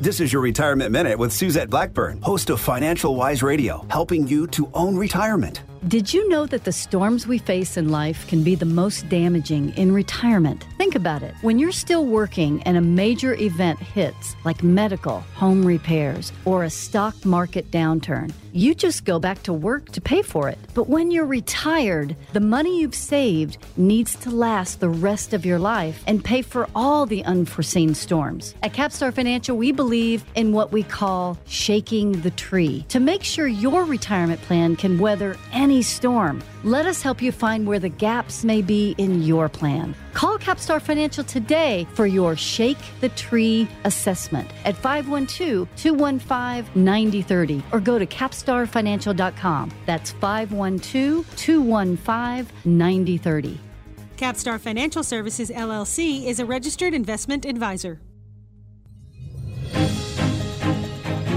This 0.00 0.18
is 0.18 0.32
your 0.32 0.40
Retirement 0.40 0.92
Minute 0.92 1.18
with 1.18 1.30
Suzette 1.30 1.68
Blackburn, 1.68 2.22
host 2.22 2.48
of 2.48 2.58
Financial 2.58 3.14
Wise 3.14 3.42
Radio, 3.42 3.84
helping 3.90 4.26
you 4.26 4.46
to 4.46 4.70
own 4.72 4.96
retirement. 4.96 5.60
Did 5.88 6.12
you 6.12 6.28
know 6.28 6.44
that 6.44 6.64
the 6.64 6.72
storms 6.72 7.26
we 7.26 7.38
face 7.38 7.78
in 7.78 7.88
life 7.88 8.28
can 8.28 8.44
be 8.44 8.54
the 8.54 8.66
most 8.66 9.08
damaging 9.08 9.74
in 9.78 9.92
retirement? 9.92 10.66
Think 10.76 10.94
about 10.94 11.22
it. 11.22 11.34
When 11.40 11.58
you're 11.58 11.72
still 11.72 12.04
working 12.04 12.62
and 12.64 12.76
a 12.76 12.82
major 12.82 13.32
event 13.36 13.78
hits, 13.78 14.36
like 14.44 14.62
medical, 14.62 15.20
home 15.34 15.64
repairs, 15.64 16.32
or 16.44 16.64
a 16.64 16.70
stock 16.70 17.24
market 17.24 17.70
downturn, 17.70 18.30
you 18.52 18.74
just 18.74 19.04
go 19.04 19.18
back 19.18 19.42
to 19.44 19.52
work 19.52 19.90
to 19.92 20.00
pay 20.00 20.22
for 20.22 20.48
it. 20.48 20.58
But 20.74 20.88
when 20.88 21.10
you're 21.10 21.24
retired, 21.24 22.16
the 22.32 22.40
money 22.40 22.80
you've 22.80 22.96
saved 22.96 23.58
needs 23.76 24.16
to 24.16 24.30
last 24.30 24.80
the 24.80 24.88
rest 24.88 25.32
of 25.32 25.46
your 25.46 25.60
life 25.60 26.02
and 26.06 26.22
pay 26.22 26.42
for 26.42 26.68
all 26.74 27.06
the 27.06 27.24
unforeseen 27.24 27.94
storms. 27.94 28.54
At 28.62 28.72
Capstar 28.72 29.14
Financial, 29.14 29.56
we 29.56 29.70
believe 29.72 30.24
in 30.34 30.52
what 30.52 30.72
we 30.72 30.82
call 30.82 31.38
shaking 31.46 32.20
the 32.22 32.32
tree 32.32 32.84
to 32.88 32.98
make 32.98 33.22
sure 33.22 33.46
your 33.46 33.84
retirement 33.84 34.42
plan 34.42 34.74
can 34.74 34.98
weather 34.98 35.36
any 35.52 35.69
storm. 35.78 36.42
Let 36.64 36.86
us 36.86 37.00
help 37.00 37.22
you 37.22 37.30
find 37.30 37.66
where 37.66 37.78
the 37.78 37.88
gaps 37.88 38.42
may 38.42 38.62
be 38.62 38.96
in 38.98 39.22
your 39.22 39.48
plan. 39.48 39.94
Call 40.12 40.38
Capstar 40.38 40.82
Financial 40.82 41.22
today 41.22 41.86
for 41.94 42.06
your 42.06 42.34
Shake 42.34 42.78
the 43.00 43.10
Tree 43.10 43.68
assessment 43.84 44.50
at 44.64 44.76
512 44.76 45.68
215 45.76 46.82
9030 46.82 47.62
or 47.70 47.78
go 47.78 47.98
to 47.98 48.06
capstarfinancial.com. 48.06 49.70
That's 49.86 50.10
512 50.10 51.36
215 51.36 52.56
9030. 52.64 53.60
Capstar 54.16 54.58
Financial 54.60 55.04
Services 55.04 55.50
LLC 55.50 56.26
is 56.26 56.40
a 56.40 56.44
registered 56.44 56.92
investment 56.92 57.46
advisor. 57.46 58.00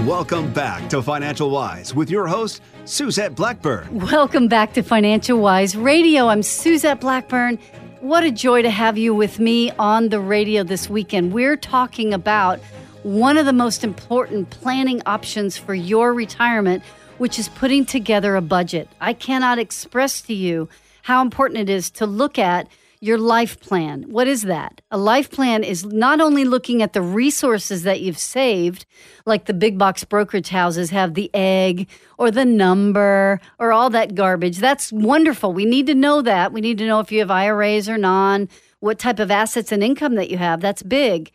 Welcome 0.04 0.52
back 0.52 0.90
to 0.90 1.00
Financial 1.00 1.48
Wise 1.48 1.94
with 1.94 2.10
your 2.10 2.26
host, 2.26 2.60
Suzette 2.84 3.34
Blackburn. 3.34 3.88
Welcome 4.10 4.48
back 4.48 4.74
to 4.74 4.82
Financial 4.82 5.38
Wise 5.38 5.74
Radio. 5.74 6.26
I'm 6.28 6.42
Suzette 6.42 7.00
Blackburn. 7.00 7.58
What 8.00 8.22
a 8.22 8.30
joy 8.30 8.60
to 8.60 8.68
have 8.68 8.98
you 8.98 9.14
with 9.14 9.38
me 9.38 9.70
on 9.78 10.10
the 10.10 10.20
radio 10.20 10.62
this 10.62 10.90
weekend. 10.90 11.32
We're 11.32 11.56
talking 11.56 12.12
about 12.12 12.60
one 13.02 13.38
of 13.38 13.46
the 13.46 13.54
most 13.54 13.82
important 13.82 14.50
planning 14.50 15.00
options 15.06 15.56
for 15.56 15.74
your 15.74 16.12
retirement, 16.12 16.82
which 17.16 17.38
is 17.38 17.48
putting 17.48 17.86
together 17.86 18.36
a 18.36 18.42
budget. 18.42 18.90
I 19.00 19.14
cannot 19.14 19.58
express 19.58 20.20
to 20.22 20.34
you 20.34 20.68
how 21.00 21.22
important 21.22 21.60
it 21.60 21.70
is 21.70 21.90
to 21.92 22.04
look 22.04 22.38
at 22.38 22.68
your 23.04 23.18
life 23.18 23.60
plan. 23.60 24.04
What 24.08 24.26
is 24.26 24.42
that? 24.42 24.80
A 24.90 24.96
life 24.96 25.30
plan 25.30 25.62
is 25.62 25.84
not 25.84 26.22
only 26.22 26.44
looking 26.44 26.80
at 26.80 26.94
the 26.94 27.02
resources 27.02 27.82
that 27.82 28.00
you've 28.00 28.18
saved, 28.18 28.86
like 29.26 29.44
the 29.44 29.52
big 29.52 29.76
box 29.76 30.04
brokerage 30.04 30.48
houses 30.48 30.88
have 30.88 31.12
the 31.12 31.30
egg 31.34 31.86
or 32.16 32.30
the 32.30 32.46
number 32.46 33.42
or 33.58 33.72
all 33.72 33.90
that 33.90 34.14
garbage. 34.14 34.56
That's 34.56 34.90
wonderful. 34.90 35.52
We 35.52 35.66
need 35.66 35.86
to 35.88 35.94
know 35.94 36.22
that. 36.22 36.54
We 36.54 36.62
need 36.62 36.78
to 36.78 36.86
know 36.86 37.00
if 37.00 37.12
you 37.12 37.18
have 37.18 37.30
IRAs 37.30 37.90
or 37.90 37.98
non, 37.98 38.48
what 38.80 38.98
type 38.98 39.18
of 39.18 39.30
assets 39.30 39.70
and 39.70 39.84
income 39.84 40.14
that 40.14 40.30
you 40.30 40.38
have. 40.38 40.62
That's 40.62 40.82
big. 40.82 41.30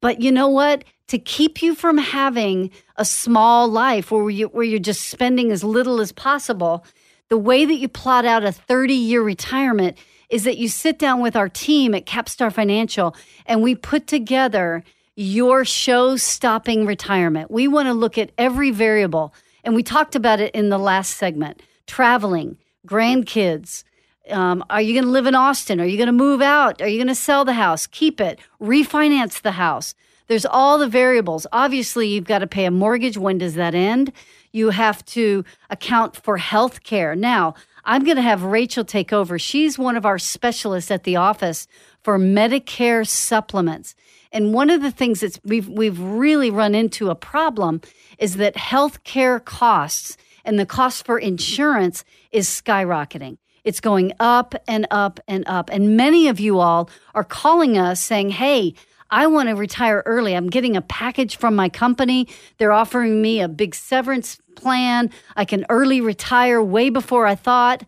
But 0.00 0.20
you 0.20 0.30
know 0.30 0.48
what? 0.48 0.84
To 1.08 1.18
keep 1.18 1.62
you 1.62 1.74
from 1.74 1.98
having 1.98 2.70
a 2.96 3.04
small 3.04 3.66
life 3.66 4.12
where 4.12 4.30
you 4.30 4.46
where 4.48 4.64
you're 4.64 4.78
just 4.78 5.08
spending 5.08 5.50
as 5.50 5.64
little 5.64 6.00
as 6.00 6.12
possible, 6.12 6.84
the 7.28 7.38
way 7.38 7.64
that 7.64 7.74
you 7.74 7.88
plot 7.88 8.24
out 8.24 8.44
a 8.44 8.52
30 8.52 8.94
year 8.94 9.22
retirement 9.22 9.98
is 10.30 10.44
that 10.44 10.58
you 10.58 10.68
sit 10.68 10.98
down 10.98 11.20
with 11.20 11.36
our 11.36 11.48
team 11.48 11.94
at 11.94 12.06
Capstar 12.06 12.52
Financial 12.52 13.14
and 13.46 13.62
we 13.62 13.74
put 13.74 14.06
together 14.06 14.84
your 15.16 15.64
show 15.64 16.16
stopping 16.16 16.86
retirement. 16.86 17.50
We 17.50 17.66
want 17.66 17.88
to 17.88 17.94
look 17.94 18.18
at 18.18 18.30
every 18.38 18.70
variable. 18.70 19.34
And 19.64 19.74
we 19.74 19.82
talked 19.82 20.14
about 20.14 20.40
it 20.40 20.54
in 20.54 20.68
the 20.68 20.78
last 20.78 21.16
segment 21.16 21.62
traveling, 21.86 22.56
grandkids. 22.86 23.84
Um, 24.30 24.62
are 24.68 24.80
you 24.80 24.92
going 24.92 25.04
to 25.04 25.10
live 25.10 25.26
in 25.26 25.34
Austin? 25.34 25.80
Are 25.80 25.86
you 25.86 25.96
going 25.96 26.06
to 26.06 26.12
move 26.12 26.42
out? 26.42 26.80
Are 26.82 26.86
you 26.86 26.98
going 26.98 27.08
to 27.08 27.14
sell 27.14 27.44
the 27.44 27.54
house, 27.54 27.86
keep 27.86 28.20
it, 28.20 28.38
refinance 28.60 29.40
the 29.40 29.52
house? 29.52 29.94
There's 30.26 30.44
all 30.44 30.78
the 30.78 30.86
variables. 30.86 31.46
Obviously, 31.50 32.06
you've 32.08 32.24
got 32.24 32.40
to 32.40 32.46
pay 32.46 32.66
a 32.66 32.70
mortgage. 32.70 33.16
When 33.16 33.38
does 33.38 33.54
that 33.54 33.74
end? 33.74 34.12
You 34.52 34.70
have 34.70 35.04
to 35.06 35.44
account 35.70 36.16
for 36.16 36.38
health 36.38 36.82
care. 36.82 37.14
Now, 37.14 37.54
I'm 37.84 38.04
going 38.04 38.16
to 38.16 38.22
have 38.22 38.42
Rachel 38.42 38.84
take 38.84 39.12
over. 39.12 39.38
She's 39.38 39.78
one 39.78 39.96
of 39.96 40.04
our 40.04 40.18
specialists 40.18 40.90
at 40.90 41.04
the 41.04 41.16
office 41.16 41.66
for 42.02 42.18
Medicare 42.18 43.06
supplements. 43.06 43.94
And 44.30 44.52
one 44.52 44.70
of 44.70 44.82
the 44.82 44.90
things 44.90 45.20
that 45.20 45.40
we've 45.44 45.68
we've 45.68 45.98
really 45.98 46.50
run 46.50 46.74
into 46.74 47.08
a 47.08 47.14
problem 47.14 47.80
is 48.18 48.36
that 48.36 48.54
healthcare 48.56 49.42
costs 49.42 50.16
and 50.44 50.58
the 50.58 50.66
cost 50.66 51.06
for 51.06 51.18
insurance 51.18 52.04
is 52.30 52.46
skyrocketing. 52.48 53.38
It's 53.64 53.80
going 53.80 54.12
up 54.20 54.54
and 54.66 54.86
up 54.90 55.20
and 55.26 55.44
up. 55.46 55.70
And 55.70 55.96
many 55.96 56.28
of 56.28 56.40
you 56.40 56.58
all 56.58 56.90
are 57.14 57.24
calling 57.24 57.76
us 57.76 58.02
saying, 58.02 58.30
"Hey, 58.30 58.74
I 59.10 59.26
want 59.26 59.48
to 59.48 59.54
retire 59.54 60.02
early. 60.06 60.34
I'm 60.34 60.50
getting 60.50 60.76
a 60.76 60.82
package 60.82 61.36
from 61.36 61.56
my 61.56 61.68
company. 61.68 62.28
They're 62.58 62.72
offering 62.72 63.22
me 63.22 63.40
a 63.40 63.48
big 63.48 63.74
severance 63.74 64.38
plan. 64.54 65.10
I 65.36 65.44
can 65.44 65.64
early 65.68 66.00
retire 66.00 66.62
way 66.62 66.90
before 66.90 67.26
I 67.26 67.34
thought. 67.34 67.84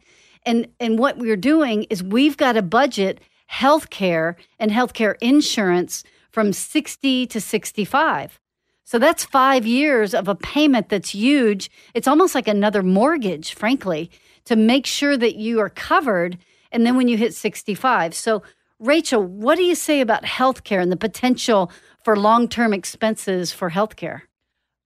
And 0.47 0.69
and 0.81 0.99
what 0.99 1.19
we're 1.19 1.37
doing 1.37 1.85
is 1.85 2.03
we've 2.03 2.37
got 2.37 2.57
a 2.57 2.62
budget 2.62 3.21
healthcare 3.50 4.37
and 4.59 4.71
healthcare 4.71 5.17
insurance 5.21 6.05
from 6.31 6.53
60 6.53 7.27
to 7.27 7.41
65. 7.41 8.41
So 8.85 8.99
that's 8.99 9.25
5 9.25 9.67
years 9.67 10.15
of 10.15 10.29
a 10.29 10.35
payment 10.35 10.89
that's 10.89 11.11
huge. 11.11 11.71
It's 11.95 12.09
almost 12.09 12.35
like 12.35 12.49
another 12.49 12.83
mortgage, 12.83 13.55
frankly, 13.55 14.11
to 14.47 14.57
make 14.57 14.87
sure 14.87 15.17
that 15.17 15.37
you 15.37 15.61
are 15.61 15.69
covered 15.69 16.39
and 16.73 16.87
then 16.87 16.97
when 16.97 17.09
you 17.09 17.17
hit 17.17 17.35
65. 17.35 18.15
So 18.15 18.43
Rachel, 18.81 19.23
what 19.23 19.57
do 19.57 19.63
you 19.63 19.75
say 19.75 20.01
about 20.01 20.25
healthcare 20.25 20.81
and 20.81 20.91
the 20.91 20.97
potential 20.97 21.71
for 22.03 22.17
long-term 22.17 22.73
expenses 22.73 23.53
for 23.53 23.71
healthcare? 23.71 24.23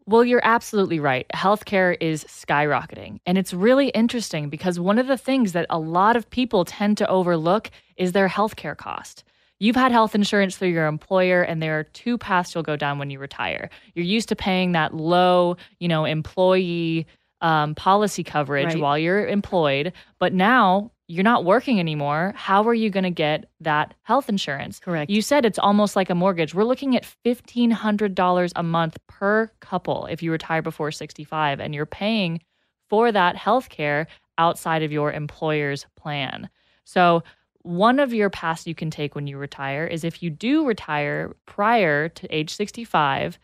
Well, 0.04 0.24
you're 0.24 0.44
absolutely 0.44 0.98
right. 0.98 1.26
Healthcare 1.32 1.96
is 2.00 2.24
skyrocketing. 2.24 3.18
And 3.24 3.38
it's 3.38 3.54
really 3.54 3.90
interesting 3.90 4.50
because 4.50 4.80
one 4.80 4.98
of 4.98 5.06
the 5.06 5.16
things 5.16 5.52
that 5.52 5.66
a 5.70 5.78
lot 5.78 6.16
of 6.16 6.28
people 6.28 6.64
tend 6.64 6.98
to 6.98 7.08
overlook 7.08 7.70
is 7.96 8.10
their 8.10 8.28
healthcare 8.28 8.76
cost. 8.76 9.22
You've 9.60 9.76
had 9.76 9.92
health 9.92 10.16
insurance 10.16 10.56
through 10.56 10.70
your 10.70 10.88
employer, 10.88 11.42
and 11.42 11.62
there 11.62 11.78
are 11.78 11.84
two 11.84 12.18
paths 12.18 12.52
you'll 12.52 12.64
go 12.64 12.76
down 12.76 12.98
when 12.98 13.10
you 13.10 13.20
retire. 13.20 13.70
You're 13.94 14.04
used 14.04 14.28
to 14.30 14.36
paying 14.36 14.72
that 14.72 14.92
low, 14.92 15.56
you 15.78 15.86
know, 15.86 16.04
employee 16.04 17.06
um, 17.40 17.76
policy 17.76 18.24
coverage 18.24 18.74
right. 18.74 18.80
while 18.80 18.98
you're 18.98 19.26
employed, 19.26 19.92
but 20.18 20.32
now 20.32 20.90
you're 21.06 21.24
not 21.24 21.44
working 21.44 21.78
anymore. 21.78 22.32
How 22.34 22.66
are 22.66 22.74
you 22.74 22.88
going 22.88 23.04
to 23.04 23.10
get 23.10 23.50
that 23.60 23.94
health 24.02 24.28
insurance? 24.28 24.80
Correct. 24.80 25.10
You 25.10 25.20
said 25.20 25.44
it's 25.44 25.58
almost 25.58 25.96
like 25.96 26.08
a 26.08 26.14
mortgage. 26.14 26.54
We're 26.54 26.64
looking 26.64 26.96
at 26.96 27.06
$1,500 27.24 28.52
a 28.56 28.62
month 28.62 28.96
per 29.06 29.50
couple 29.60 30.06
if 30.06 30.22
you 30.22 30.32
retire 30.32 30.62
before 30.62 30.90
65, 30.90 31.60
and 31.60 31.74
you're 31.74 31.86
paying 31.86 32.40
for 32.88 33.12
that 33.12 33.36
health 33.36 33.68
care 33.68 34.06
outside 34.38 34.82
of 34.82 34.92
your 34.92 35.12
employer's 35.12 35.86
plan. 35.96 36.48
So, 36.84 37.22
one 37.62 37.98
of 37.98 38.12
your 38.12 38.28
paths 38.28 38.66
you 38.66 38.74
can 38.74 38.90
take 38.90 39.14
when 39.14 39.26
you 39.26 39.38
retire 39.38 39.86
is 39.86 40.04
if 40.04 40.22
you 40.22 40.28
do 40.28 40.66
retire 40.66 41.34
prior 41.46 42.10
to 42.10 42.34
age 42.34 42.54
65, 42.54 43.38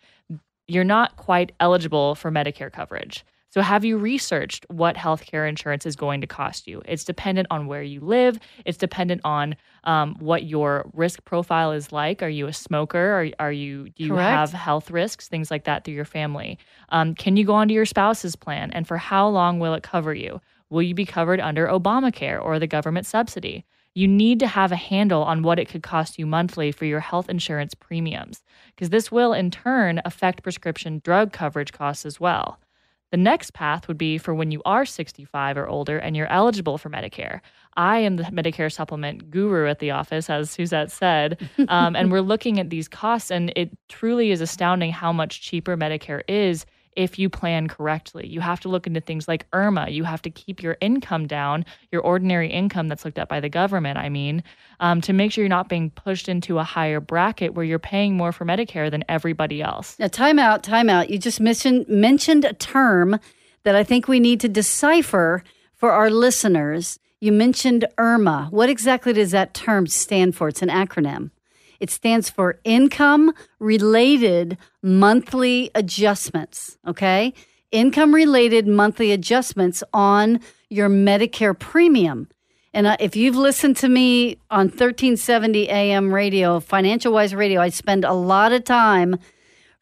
you're 0.68 0.84
not 0.84 1.16
quite 1.16 1.52
eligible 1.58 2.14
for 2.14 2.30
Medicare 2.30 2.70
coverage. 2.70 3.24
So, 3.52 3.62
have 3.62 3.84
you 3.84 3.98
researched 3.98 4.64
what 4.68 4.96
healthcare 4.96 5.48
insurance 5.48 5.84
is 5.84 5.96
going 5.96 6.20
to 6.20 6.26
cost 6.28 6.68
you? 6.68 6.82
It's 6.84 7.04
dependent 7.04 7.48
on 7.50 7.66
where 7.66 7.82
you 7.82 8.00
live. 8.00 8.38
It's 8.64 8.78
dependent 8.78 9.22
on 9.24 9.56
um, 9.82 10.14
what 10.20 10.44
your 10.44 10.88
risk 10.94 11.24
profile 11.24 11.72
is 11.72 11.90
like. 11.90 12.22
Are 12.22 12.28
you 12.28 12.46
a 12.46 12.52
smoker? 12.52 12.98
Are, 12.98 13.28
are 13.40 13.52
you 13.52 13.88
do 13.90 14.04
you 14.04 14.10
Correct. 14.10 14.30
have 14.30 14.52
health 14.52 14.90
risks, 14.90 15.26
things 15.26 15.50
like 15.50 15.64
that 15.64 15.84
through 15.84 15.94
your 15.94 16.04
family? 16.04 16.58
Um, 16.90 17.14
can 17.14 17.36
you 17.36 17.44
go 17.44 17.54
onto 17.54 17.74
your 17.74 17.86
spouse's 17.86 18.36
plan? 18.36 18.70
And 18.70 18.86
for 18.86 18.96
how 18.96 19.28
long 19.28 19.58
will 19.58 19.74
it 19.74 19.82
cover 19.82 20.14
you? 20.14 20.40
Will 20.70 20.82
you 20.82 20.94
be 20.94 21.04
covered 21.04 21.40
under 21.40 21.66
Obamacare 21.66 22.40
or 22.40 22.60
the 22.60 22.68
government 22.68 23.06
subsidy? 23.06 23.64
You 23.94 24.06
need 24.06 24.38
to 24.38 24.46
have 24.46 24.70
a 24.70 24.76
handle 24.76 25.24
on 25.24 25.42
what 25.42 25.58
it 25.58 25.68
could 25.68 25.82
cost 25.82 26.16
you 26.16 26.24
monthly 26.24 26.70
for 26.70 26.84
your 26.84 27.00
health 27.00 27.28
insurance 27.28 27.74
premiums, 27.74 28.44
because 28.68 28.90
this 28.90 29.10
will 29.10 29.32
in 29.32 29.50
turn 29.50 30.00
affect 30.04 30.44
prescription 30.44 31.00
drug 31.02 31.32
coverage 31.32 31.72
costs 31.72 32.06
as 32.06 32.20
well. 32.20 32.60
The 33.10 33.16
next 33.16 33.54
path 33.54 33.88
would 33.88 33.98
be 33.98 34.18
for 34.18 34.34
when 34.34 34.50
you 34.50 34.62
are 34.64 34.86
65 34.86 35.56
or 35.56 35.66
older 35.66 35.98
and 35.98 36.16
you're 36.16 36.28
eligible 36.28 36.78
for 36.78 36.90
Medicare. 36.90 37.40
I 37.76 37.98
am 37.98 38.16
the 38.16 38.24
Medicare 38.24 38.72
supplement 38.72 39.30
guru 39.30 39.68
at 39.68 39.80
the 39.80 39.90
office, 39.90 40.30
as 40.30 40.50
Suzette 40.50 40.90
said. 40.90 41.48
Um, 41.68 41.94
and 41.94 42.10
we're 42.10 42.20
looking 42.20 42.58
at 42.58 42.70
these 42.70 42.88
costs, 42.88 43.30
and 43.30 43.52
it 43.54 43.70
truly 43.88 44.32
is 44.32 44.40
astounding 44.40 44.90
how 44.90 45.12
much 45.12 45.40
cheaper 45.40 45.76
Medicare 45.76 46.22
is 46.26 46.66
if 46.96 47.18
you 47.18 47.28
plan 47.28 47.68
correctly. 47.68 48.26
You 48.26 48.40
have 48.40 48.60
to 48.60 48.68
look 48.68 48.86
into 48.86 49.00
things 49.00 49.28
like 49.28 49.50
IRMAA. 49.50 49.92
You 49.92 50.04
have 50.04 50.22
to 50.22 50.30
keep 50.30 50.62
your 50.62 50.76
income 50.80 51.26
down, 51.26 51.64
your 51.90 52.02
ordinary 52.02 52.50
income 52.50 52.88
that's 52.88 53.04
looked 53.04 53.18
at 53.18 53.28
by 53.28 53.40
the 53.40 53.48
government, 53.48 53.98
I 53.98 54.08
mean, 54.08 54.42
um, 54.80 55.00
to 55.02 55.12
make 55.12 55.32
sure 55.32 55.42
you're 55.42 55.48
not 55.48 55.68
being 55.68 55.90
pushed 55.90 56.28
into 56.28 56.58
a 56.58 56.64
higher 56.64 57.00
bracket 57.00 57.54
where 57.54 57.64
you're 57.64 57.78
paying 57.78 58.16
more 58.16 58.32
for 58.32 58.44
Medicare 58.44 58.90
than 58.90 59.04
everybody 59.08 59.62
else. 59.62 59.98
Now, 59.98 60.08
time 60.08 60.38
out, 60.38 60.62
time 60.62 60.88
out. 60.90 61.10
You 61.10 61.18
just 61.18 61.40
mentioned 61.40 61.88
mentioned 61.88 62.44
a 62.44 62.52
term 62.52 63.18
that 63.62 63.76
I 63.76 63.84
think 63.84 64.08
we 64.08 64.20
need 64.20 64.40
to 64.40 64.48
decipher 64.48 65.44
for 65.74 65.92
our 65.92 66.10
listeners. 66.10 66.98
You 67.20 67.32
mentioned 67.32 67.86
IRMAA. 67.98 68.50
What 68.50 68.70
exactly 68.70 69.12
does 69.12 69.30
that 69.32 69.54
term 69.54 69.86
stand 69.86 70.34
for? 70.34 70.48
It's 70.48 70.62
an 70.62 70.70
acronym. 70.70 71.30
It 71.80 71.90
stands 71.90 72.30
for 72.30 72.60
Income 72.64 73.32
Related 73.58 74.58
Monthly 74.82 75.70
Adjustments. 75.74 76.78
Okay? 76.86 77.34
Income 77.72 78.14
related 78.14 78.66
monthly 78.66 79.12
adjustments 79.12 79.82
on 79.92 80.40
your 80.68 80.88
Medicare 80.88 81.58
premium. 81.58 82.28
And 82.74 82.86
uh, 82.86 82.96
if 83.00 83.16
you've 83.16 83.36
listened 83.36 83.76
to 83.78 83.88
me 83.88 84.38
on 84.50 84.66
1370 84.66 85.68
AM 85.68 86.12
radio, 86.12 86.60
Financial 86.60 87.12
Wise 87.12 87.34
Radio, 87.34 87.60
I 87.60 87.68
spend 87.68 88.04
a 88.04 88.12
lot 88.12 88.52
of 88.52 88.64
time 88.64 89.16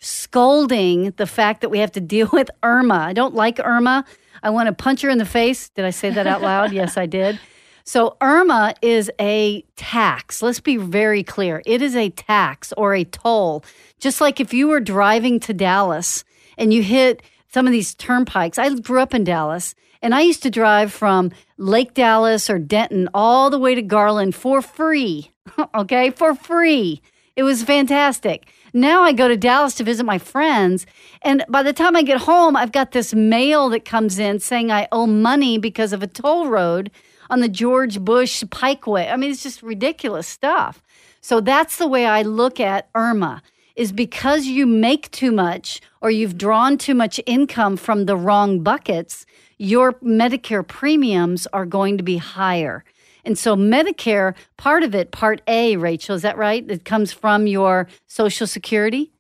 scolding 0.00 1.10
the 1.12 1.26
fact 1.26 1.60
that 1.62 1.70
we 1.70 1.78
have 1.78 1.92
to 1.92 2.00
deal 2.00 2.28
with 2.32 2.50
Irma. 2.62 2.94
I 2.94 3.12
don't 3.12 3.34
like 3.34 3.58
Irma. 3.58 4.04
I 4.42 4.50
want 4.50 4.68
to 4.68 4.72
punch 4.72 5.02
her 5.02 5.10
in 5.10 5.18
the 5.18 5.26
face. 5.26 5.68
Did 5.70 5.84
I 5.84 5.90
say 5.90 6.10
that 6.10 6.26
out 6.26 6.42
loud? 6.42 6.72
yes, 6.80 6.96
I 6.96 7.06
did. 7.06 7.40
So, 7.88 8.18
Irma 8.20 8.74
is 8.82 9.10
a 9.18 9.62
tax. 9.76 10.42
Let's 10.42 10.60
be 10.60 10.76
very 10.76 11.22
clear. 11.22 11.62
It 11.64 11.80
is 11.80 11.96
a 11.96 12.10
tax 12.10 12.70
or 12.76 12.94
a 12.94 13.02
toll. 13.02 13.64
Just 13.98 14.20
like 14.20 14.40
if 14.40 14.52
you 14.52 14.68
were 14.68 14.78
driving 14.78 15.40
to 15.40 15.54
Dallas 15.54 16.22
and 16.58 16.70
you 16.70 16.82
hit 16.82 17.22
some 17.50 17.64
of 17.64 17.72
these 17.72 17.94
turnpikes. 17.94 18.58
I 18.58 18.74
grew 18.74 19.00
up 19.00 19.14
in 19.14 19.24
Dallas 19.24 19.74
and 20.02 20.14
I 20.14 20.20
used 20.20 20.42
to 20.42 20.50
drive 20.50 20.92
from 20.92 21.30
Lake 21.56 21.94
Dallas 21.94 22.50
or 22.50 22.58
Denton 22.58 23.08
all 23.14 23.48
the 23.48 23.58
way 23.58 23.74
to 23.74 23.80
Garland 23.80 24.34
for 24.34 24.60
free. 24.60 25.30
okay, 25.74 26.10
for 26.10 26.34
free. 26.34 27.00
It 27.36 27.42
was 27.42 27.62
fantastic. 27.62 28.52
Now 28.74 29.00
I 29.00 29.12
go 29.12 29.28
to 29.28 29.36
Dallas 29.38 29.76
to 29.76 29.84
visit 29.84 30.04
my 30.04 30.18
friends, 30.18 30.84
and 31.22 31.42
by 31.48 31.62
the 31.62 31.72
time 31.72 31.96
I 31.96 32.02
get 32.02 32.20
home, 32.20 32.54
I've 32.54 32.72
got 32.72 32.90
this 32.92 33.14
mail 33.14 33.70
that 33.70 33.86
comes 33.86 34.18
in 34.18 34.40
saying 34.40 34.70
I 34.70 34.88
owe 34.92 35.06
money 35.06 35.56
because 35.56 35.94
of 35.94 36.02
a 36.02 36.06
toll 36.06 36.48
road 36.48 36.90
on 37.30 37.40
the 37.40 37.48
George 37.48 38.00
Bush 38.00 38.42
Pikeway. 38.44 39.12
I 39.12 39.16
mean, 39.16 39.30
it's 39.30 39.42
just 39.42 39.62
ridiculous 39.62 40.26
stuff. 40.26 40.82
So 41.20 41.40
that's 41.40 41.76
the 41.76 41.88
way 41.88 42.06
I 42.06 42.22
look 42.22 42.60
at 42.60 42.88
Irma 42.94 43.42
is 43.76 43.92
because 43.92 44.46
you 44.46 44.66
make 44.66 45.10
too 45.12 45.30
much 45.30 45.80
or 46.00 46.10
you've 46.10 46.36
drawn 46.36 46.76
too 46.76 46.94
much 46.94 47.20
income 47.26 47.76
from 47.76 48.06
the 48.06 48.16
wrong 48.16 48.60
buckets, 48.60 49.24
your 49.58 49.92
Medicare 49.94 50.66
premiums 50.66 51.46
are 51.52 51.66
going 51.66 51.96
to 51.96 52.02
be 52.02 52.16
higher. 52.16 52.84
And 53.24 53.38
so 53.38 53.56
Medicare, 53.56 54.34
part 54.56 54.82
of 54.82 54.94
it, 54.94 55.10
part 55.10 55.42
A, 55.46 55.76
Rachel, 55.76 56.16
is 56.16 56.22
that 56.22 56.36
right? 56.36 56.68
It 56.68 56.84
comes 56.84 57.12
from 57.12 57.46
your 57.46 57.88
Social 58.06 58.46
Security? 58.46 59.12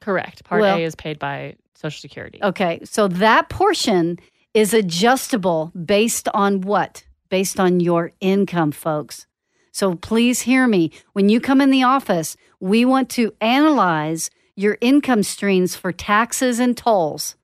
Correct. 0.00 0.44
Part 0.44 0.60
Well- 0.60 0.76
A 0.76 0.84
is 0.84 0.94
paid 0.94 1.18
by 1.18 1.56
Social 1.74 2.00
Security. 2.00 2.38
Okay, 2.42 2.80
so 2.84 3.08
that 3.08 3.48
portion 3.48 4.18
is 4.54 4.72
adjustable 4.72 5.72
based 5.84 6.28
on 6.34 6.62
what? 6.62 7.04
Based 7.28 7.60
on 7.60 7.80
your 7.80 8.12
income, 8.20 8.72
folks. 8.72 9.26
So 9.72 9.94
please 9.94 10.42
hear 10.42 10.66
me. 10.66 10.92
When 11.12 11.28
you 11.28 11.40
come 11.40 11.60
in 11.60 11.70
the 11.70 11.82
office, 11.82 12.36
we 12.58 12.84
want 12.84 13.10
to 13.10 13.32
analyze 13.40 14.30
your 14.56 14.78
income 14.80 15.22
streams 15.22 15.76
for 15.76 15.92
taxes 15.92 16.58
and 16.58 16.76
tolls. 16.76 17.36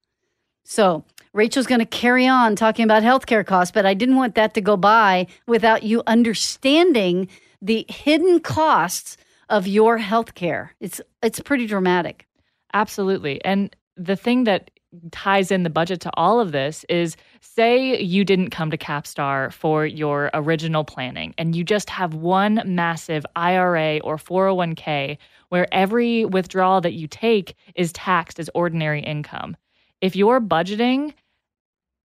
So 0.65 1.05
Rachel's 1.33 1.67
going 1.67 1.81
to 1.81 1.85
carry 1.87 2.27
on 2.27 2.57
talking 2.57 2.85
about 2.85 3.03
healthcare 3.03 3.45
costs, 3.47 3.73
but 3.73 3.87
I 3.87 3.95
didn't 3.95 4.17
want 4.17 4.35
that 4.37 4.55
to 4.55 4.61
go 4.61 4.77
by 4.77 5.27
without 5.47 5.83
you 5.83 6.03
understanding 6.07 7.29
the 7.61 7.85
hidden 7.89 8.41
costs 8.41 9.17
of 9.49 9.67
your 9.67 9.99
healthcare. 9.99 10.71
It's 10.81 11.01
it's 11.23 11.41
pretty 11.41 11.67
dramatic. 11.67 12.27
Absolutely. 12.73 13.45
And 13.45 13.75
the 13.97 14.17
thing 14.17 14.45
that 14.45 14.71
ties 15.11 15.51
in 15.51 15.63
the 15.63 15.71
budget 15.71 16.01
to 16.01 16.11
all 16.15 16.41
of 16.41 16.53
this 16.53 16.85
is 16.89 17.17
say 17.41 18.01
you 18.01 18.25
didn't 18.25 18.51
come 18.51 18.71
to 18.71 18.79
Capstar 18.79 19.53
for 19.53 19.87
your 19.87 20.31
original 20.35 20.85
planning 20.85 21.35
and 21.39 21.55
you 21.55 21.65
just 21.65 21.91
have 21.91 22.15
one 22.15 22.63
massive 22.65 23.25
IRA 23.37 23.99
or 23.99 24.17
401k 24.17 25.19
where 25.49 25.73
every 25.73 26.25
withdrawal 26.25 26.81
that 26.81 26.95
you 26.95 27.07
take 27.07 27.55
is 27.75 27.93
taxed 27.93 28.39
as 28.39 28.51
ordinary 28.55 29.01
income. 29.01 29.57
If 30.01 30.17
you're 30.17 30.41
budgeting 30.41 31.15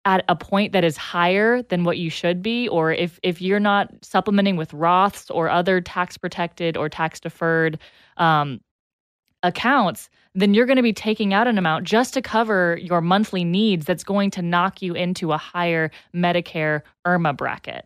at 0.05 0.23
a 0.29 0.35
point 0.35 0.71
that 0.71 0.83
is 0.83 0.95
higher 0.97 1.61
than 1.63 1.83
what 1.83 1.97
you 1.97 2.09
should 2.09 2.41
be 2.41 2.67
or 2.69 2.93
if 2.93 3.19
if 3.21 3.41
you're 3.41 3.59
not 3.59 3.89
supplementing 4.01 4.55
with 4.55 4.71
Roths 4.71 5.29
or 5.29 5.49
other 5.49 5.81
tax 5.81 6.17
protected 6.17 6.77
or 6.77 6.87
tax 6.87 7.19
deferred 7.19 7.77
um, 8.17 8.61
accounts, 9.43 10.09
then 10.35 10.53
you're 10.53 10.65
going 10.65 10.77
to 10.77 10.83
be 10.83 10.93
taking 10.93 11.33
out 11.33 11.47
an 11.47 11.57
amount 11.57 11.85
just 11.85 12.13
to 12.13 12.21
cover 12.21 12.77
your 12.81 13.01
monthly 13.01 13.43
needs 13.43 13.85
that's 13.85 14.03
going 14.03 14.31
to 14.31 14.41
knock 14.41 14.81
you 14.81 14.93
into 14.93 15.31
a 15.31 15.37
higher 15.37 15.91
Medicare 16.13 16.81
IRMAA 17.05 17.35
bracket. 17.35 17.85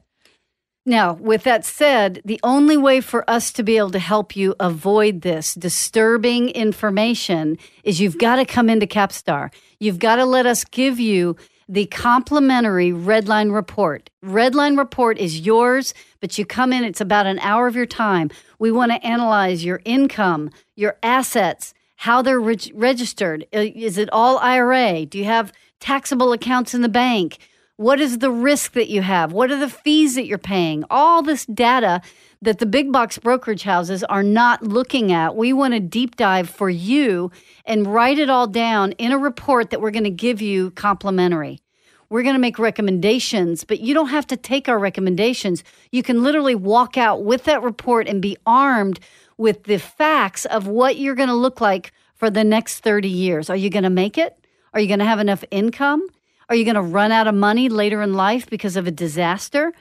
Now, 0.85 1.13
with 1.13 1.43
that 1.43 1.63
said, 1.63 2.21
the 2.25 2.41
only 2.43 2.75
way 2.75 2.99
for 2.99 3.29
us 3.29 3.53
to 3.53 3.63
be 3.63 3.77
able 3.77 3.91
to 3.91 3.99
help 3.99 4.35
you 4.35 4.53
avoid 4.59 5.21
this 5.21 5.53
disturbing 5.53 6.49
information 6.49 7.57
is 7.85 8.01
you've 8.01 8.17
got 8.17 8.35
to 8.35 8.45
come 8.45 8.69
into 8.69 8.85
Capstar. 8.85 9.53
You've 9.79 9.99
got 9.99 10.17
to 10.17 10.25
let 10.25 10.45
us 10.45 10.65
give 10.65 10.99
you 10.99 11.37
the 11.67 11.85
complimentary 11.87 12.91
Redline 12.91 13.53
Report. 13.53 14.09
Redline 14.23 14.77
Report 14.77 15.17
is 15.17 15.39
yours, 15.39 15.93
but 16.19 16.37
you 16.37 16.45
come 16.45 16.73
in, 16.73 16.83
it's 16.83 17.01
about 17.01 17.25
an 17.25 17.39
hour 17.39 17.67
of 17.67 17.75
your 17.75 17.85
time. 17.85 18.29
We 18.59 18.71
want 18.71 18.91
to 18.91 19.05
analyze 19.05 19.63
your 19.63 19.81
income, 19.85 20.49
your 20.75 20.97
assets, 21.01 21.73
how 21.97 22.21
they're 22.21 22.39
reg- 22.39 22.71
registered. 22.73 23.45
Uh, 23.53 23.59
Is 23.75 23.97
it 23.97 24.09
all 24.11 24.37
IRA? 24.39 25.05
Do 25.05 25.17
you 25.17 25.25
have 25.25 25.53
taxable 25.79 26.33
accounts 26.33 26.73
in 26.73 26.81
the 26.81 26.89
bank? 26.89 27.37
What 27.77 27.99
is 27.99 28.19
the 28.19 28.31
risk 28.31 28.73
that 28.73 28.89
you 28.89 29.01
have? 29.01 29.31
What 29.31 29.51
are 29.51 29.57
the 29.57 29.69
fees 29.69 30.15
that 30.15 30.25
you're 30.25 30.37
paying? 30.37 30.83
All 30.89 31.21
this 31.21 31.45
data 31.45 32.01
that 32.43 32.59
the 32.59 32.65
big 32.65 32.91
box 32.91 33.17
brokerage 33.17 33.63
houses 33.63 34.03
are 34.03 34.23
not 34.23 34.61
looking 34.63 35.11
at. 35.11 35.35
We 35.35 35.53
want 35.53 35.73
to 35.73 35.79
deep 35.79 36.17
dive 36.17 36.49
for 36.49 36.69
you 36.69 37.31
and 37.65 37.87
write 37.87 38.19
it 38.19 38.29
all 38.29 38.47
down 38.47 38.91
in 38.93 39.11
a 39.11 39.17
report 39.17 39.69
that 39.69 39.81
we're 39.81 39.91
going 39.91 40.03
to 40.03 40.09
give 40.09 40.41
you 40.41 40.71
complimentary. 40.71 41.61
We're 42.09 42.23
going 42.23 42.35
to 42.35 42.39
make 42.39 42.59
recommendations, 42.59 43.63
but 43.63 43.79
you 43.79 43.93
don't 43.93 44.09
have 44.09 44.27
to 44.27 44.37
take 44.37 44.69
our 44.69 44.77
recommendations. 44.77 45.63
You 45.91 46.03
can 46.03 46.21
literally 46.21 46.53
walk 46.53 46.97
out 46.97 47.23
with 47.23 47.45
that 47.45 47.63
report 47.63 48.07
and 48.07 48.21
be 48.21 48.37
armed 48.45 48.99
with 49.37 49.63
the 49.63 49.79
facts 49.79 50.45
of 50.45 50.67
what 50.67 50.97
you're 50.97 51.15
going 51.15 51.29
to 51.29 51.35
look 51.35 51.59
like 51.59 51.91
for 52.13 52.29
the 52.29 52.43
next 52.43 52.81
30 52.81 53.07
years. 53.07 53.49
Are 53.49 53.55
you 53.55 53.69
going 53.69 53.83
to 53.83 53.89
make 53.89 54.17
it? 54.17 54.37
Are 54.73 54.79
you 54.79 54.87
going 54.87 54.99
to 54.99 55.05
have 55.05 55.19
enough 55.19 55.43
income? 55.49 56.05
Are 56.49 56.55
you 56.55 56.65
going 56.65 56.75
to 56.75 56.81
run 56.81 57.11
out 57.11 57.27
of 57.27 57.35
money 57.35 57.69
later 57.69 58.01
in 58.01 58.13
life 58.13 58.49
because 58.49 58.75
of 58.75 58.85
a 58.85 58.91
disaster? 58.91 59.73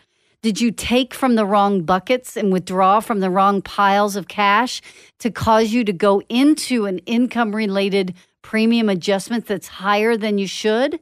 Did 0.43 0.61
you 0.61 0.73
take 0.73 1.15
from 1.15 1.37
the 1.37 1.47
wrong 1.47 1.83
buckets 1.83 2.37
and 2.37 2.53
withdraw 2.53 2.99
from 2.99 3.21
the 3.21 3.31
wrong 3.31 3.63
piles 3.63 4.17
of 4.17 4.27
cash 4.27 4.83
to 5.21 5.31
cause 5.31 5.73
you 5.73 5.85
to 5.85 5.93
go 5.93 6.21
into 6.29 6.87
an 6.87 6.99
income 7.07 7.55
related 7.55 8.15
premium 8.43 8.89
adjustment 8.89 9.47
that's 9.47 9.69
higher 9.69 10.17
than 10.17 10.39
you 10.39 10.49
should? 10.49 10.99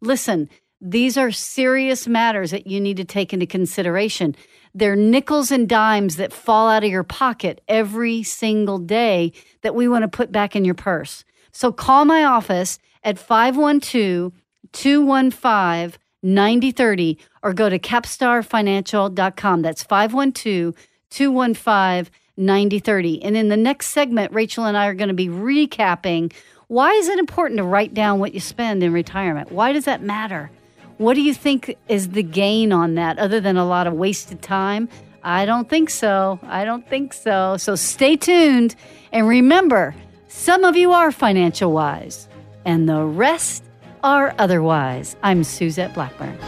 Listen, 0.00 0.48
These 0.84 1.16
are 1.16 1.30
serious 1.30 2.08
matters 2.08 2.50
that 2.50 2.66
you 2.66 2.80
need 2.80 2.96
to 2.96 3.04
take 3.04 3.32
into 3.32 3.46
consideration. 3.46 4.34
They're 4.74 4.96
nickels 4.96 5.52
and 5.52 5.68
dimes 5.68 6.16
that 6.16 6.32
fall 6.32 6.68
out 6.68 6.82
of 6.82 6.90
your 6.90 7.04
pocket 7.04 7.60
every 7.68 8.24
single 8.24 8.78
day 8.78 9.32
that 9.60 9.76
we 9.76 9.86
want 9.86 10.02
to 10.02 10.08
put 10.08 10.32
back 10.32 10.56
in 10.56 10.64
your 10.64 10.74
purse. 10.74 11.24
So 11.52 11.70
call 11.70 12.04
my 12.04 12.24
office 12.24 12.80
at 13.04 13.16
512 13.16 14.32
215 14.72 16.00
9030 16.22 17.18
or 17.42 17.52
go 17.52 17.68
to 17.68 17.78
capstarfinancial.com. 17.78 19.62
That's 19.62 19.82
512 19.82 20.74
215 21.10 22.12
9030. 22.36 23.22
And 23.22 23.36
in 23.36 23.48
the 23.48 23.56
next 23.56 23.88
segment, 23.88 24.32
Rachel 24.32 24.64
and 24.64 24.76
I 24.76 24.86
are 24.86 24.94
going 24.94 25.08
to 25.08 25.14
be 25.14 25.28
recapping 25.28 26.32
why 26.72 26.92
is 26.92 27.08
it 27.08 27.18
important 27.18 27.58
to 27.58 27.64
write 27.64 27.92
down 27.92 28.18
what 28.18 28.32
you 28.32 28.40
spend 28.40 28.82
in 28.82 28.94
retirement? 28.94 29.52
Why 29.52 29.74
does 29.74 29.84
that 29.84 30.00
matter? 30.00 30.50
What 30.96 31.12
do 31.12 31.20
you 31.20 31.34
think 31.34 31.76
is 31.86 32.08
the 32.08 32.22
gain 32.22 32.72
on 32.72 32.94
that 32.94 33.18
other 33.18 33.40
than 33.40 33.58
a 33.58 33.66
lot 33.66 33.86
of 33.86 33.92
wasted 33.92 34.40
time? 34.40 34.88
I 35.22 35.44
don't 35.44 35.68
think 35.68 35.90
so. 35.90 36.40
I 36.44 36.64
don't 36.64 36.88
think 36.88 37.12
so. 37.12 37.58
So 37.58 37.74
stay 37.74 38.16
tuned 38.16 38.74
and 39.12 39.28
remember, 39.28 39.94
some 40.28 40.64
of 40.64 40.74
you 40.74 40.92
are 40.92 41.12
financial 41.12 41.72
wise 41.72 42.26
and 42.64 42.88
the 42.88 43.04
rest 43.04 43.62
are 44.02 44.34
otherwise. 44.38 45.16
I'm 45.22 45.44
Suzette 45.44 45.94
Blackburn. 45.94 46.38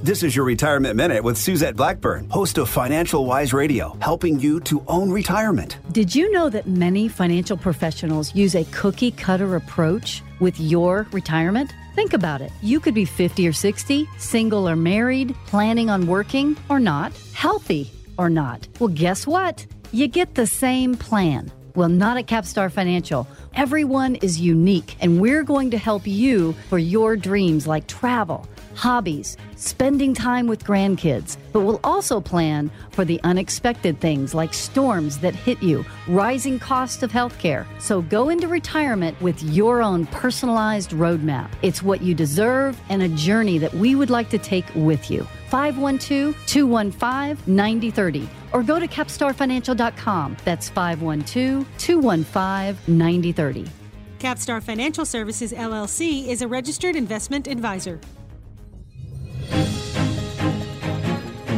This 0.00 0.22
is 0.22 0.36
your 0.36 0.44
Retirement 0.44 0.94
Minute 0.94 1.24
with 1.24 1.36
Suzette 1.36 1.74
Blackburn, 1.74 2.30
host 2.30 2.56
of 2.58 2.68
Financial 2.68 3.26
Wise 3.26 3.52
Radio, 3.52 3.96
helping 4.00 4.38
you 4.38 4.60
to 4.60 4.80
own 4.86 5.10
retirement. 5.10 5.76
Did 5.90 6.14
you 6.14 6.30
know 6.30 6.48
that 6.50 6.68
many 6.68 7.08
financial 7.08 7.56
professionals 7.56 8.32
use 8.32 8.54
a 8.54 8.64
cookie 8.66 9.10
cutter 9.10 9.56
approach 9.56 10.22
with 10.38 10.58
your 10.60 11.08
retirement? 11.10 11.72
Think 11.96 12.12
about 12.12 12.40
it. 12.40 12.52
You 12.62 12.78
could 12.78 12.94
be 12.94 13.04
50 13.04 13.48
or 13.48 13.52
60, 13.52 14.08
single 14.18 14.68
or 14.68 14.76
married, 14.76 15.34
planning 15.46 15.90
on 15.90 16.06
working 16.06 16.56
or 16.68 16.78
not, 16.78 17.12
healthy 17.32 17.90
or 18.18 18.30
not. 18.30 18.68
Well, 18.78 18.90
guess 18.90 19.26
what? 19.26 19.66
You 19.90 20.06
get 20.06 20.36
the 20.36 20.46
same 20.46 20.94
plan. 20.94 21.50
Well, 21.74 21.88
not 21.88 22.16
at 22.16 22.26
Capstar 22.26 22.70
Financial. 22.70 23.26
Everyone 23.54 24.16
is 24.16 24.40
unique, 24.40 24.96
and 25.00 25.20
we're 25.20 25.42
going 25.42 25.70
to 25.70 25.78
help 25.78 26.06
you 26.06 26.52
for 26.68 26.78
your 26.78 27.16
dreams 27.16 27.66
like 27.66 27.86
travel 27.86 28.46
hobbies, 28.78 29.36
spending 29.56 30.14
time 30.14 30.46
with 30.46 30.62
grandkids, 30.62 31.36
but 31.52 31.60
we'll 31.60 31.80
also 31.82 32.20
plan 32.20 32.70
for 32.92 33.04
the 33.04 33.20
unexpected 33.24 34.00
things 34.00 34.34
like 34.34 34.54
storms 34.54 35.18
that 35.18 35.34
hit 35.34 35.60
you, 35.60 35.84
rising 36.06 36.60
cost 36.60 37.02
of 37.02 37.10
healthcare. 37.10 37.66
So 37.80 38.02
go 38.02 38.28
into 38.28 38.46
retirement 38.46 39.20
with 39.20 39.42
your 39.42 39.82
own 39.82 40.06
personalized 40.06 40.90
roadmap. 40.90 41.50
It's 41.62 41.82
what 41.82 42.02
you 42.02 42.14
deserve 42.14 42.80
and 42.88 43.02
a 43.02 43.08
journey 43.08 43.58
that 43.58 43.74
we 43.74 43.96
would 43.96 44.10
like 44.10 44.30
to 44.30 44.38
take 44.38 44.66
with 44.76 45.10
you. 45.10 45.26
512 45.50 46.36
215 46.46 47.54
9030 47.54 48.28
or 48.52 48.62
go 48.62 48.78
to 48.78 48.88
capstarfinancial.com. 48.88 50.36
That's 50.44 50.68
512 50.68 51.66
215 51.78 52.96
9030. 52.98 53.70
Capstar 54.18 54.60
Financial 54.60 55.04
Services 55.04 55.52
LLC 55.52 56.26
is 56.26 56.42
a 56.42 56.48
registered 56.48 56.96
investment 56.96 57.46
advisor. 57.46 58.00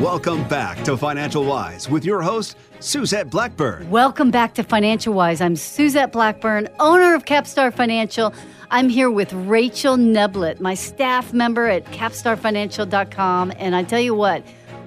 Welcome 0.00 0.48
back 0.48 0.82
to 0.84 0.96
Financial 0.96 1.44
Wise 1.44 1.90
with 1.90 2.06
your 2.06 2.22
host, 2.22 2.56
Suzette 2.80 3.28
Blackburn. 3.28 3.90
Welcome 3.90 4.30
back 4.30 4.54
to 4.54 4.62
Financial 4.62 5.12
Wise. 5.12 5.42
I'm 5.42 5.56
Suzette 5.56 6.10
Blackburn, 6.10 6.70
owner 6.80 7.14
of 7.14 7.26
Capstar 7.26 7.70
Financial. 7.70 8.32
I'm 8.70 8.88
here 8.88 9.10
with 9.10 9.30
Rachel 9.34 9.98
Neblett, 9.98 10.58
my 10.58 10.72
staff 10.72 11.34
member 11.34 11.68
at 11.68 11.84
capstarfinancial.com. 11.84 13.52
And 13.58 13.76
I 13.76 13.82
tell 13.82 14.00
you 14.00 14.14
what, 14.14 14.42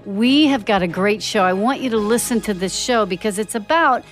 we 0.05 0.47
have 0.47 0.65
got 0.65 0.81
a 0.81 0.87
great 0.87 1.21
show. 1.21 1.43
I 1.43 1.53
want 1.53 1.81
you 1.81 1.91
to 1.91 1.97
listen 1.97 2.41
to 2.41 2.53
this 2.55 2.75
show 2.75 3.05
because 3.05 3.37
it's 3.37 3.53
about 3.53 4.03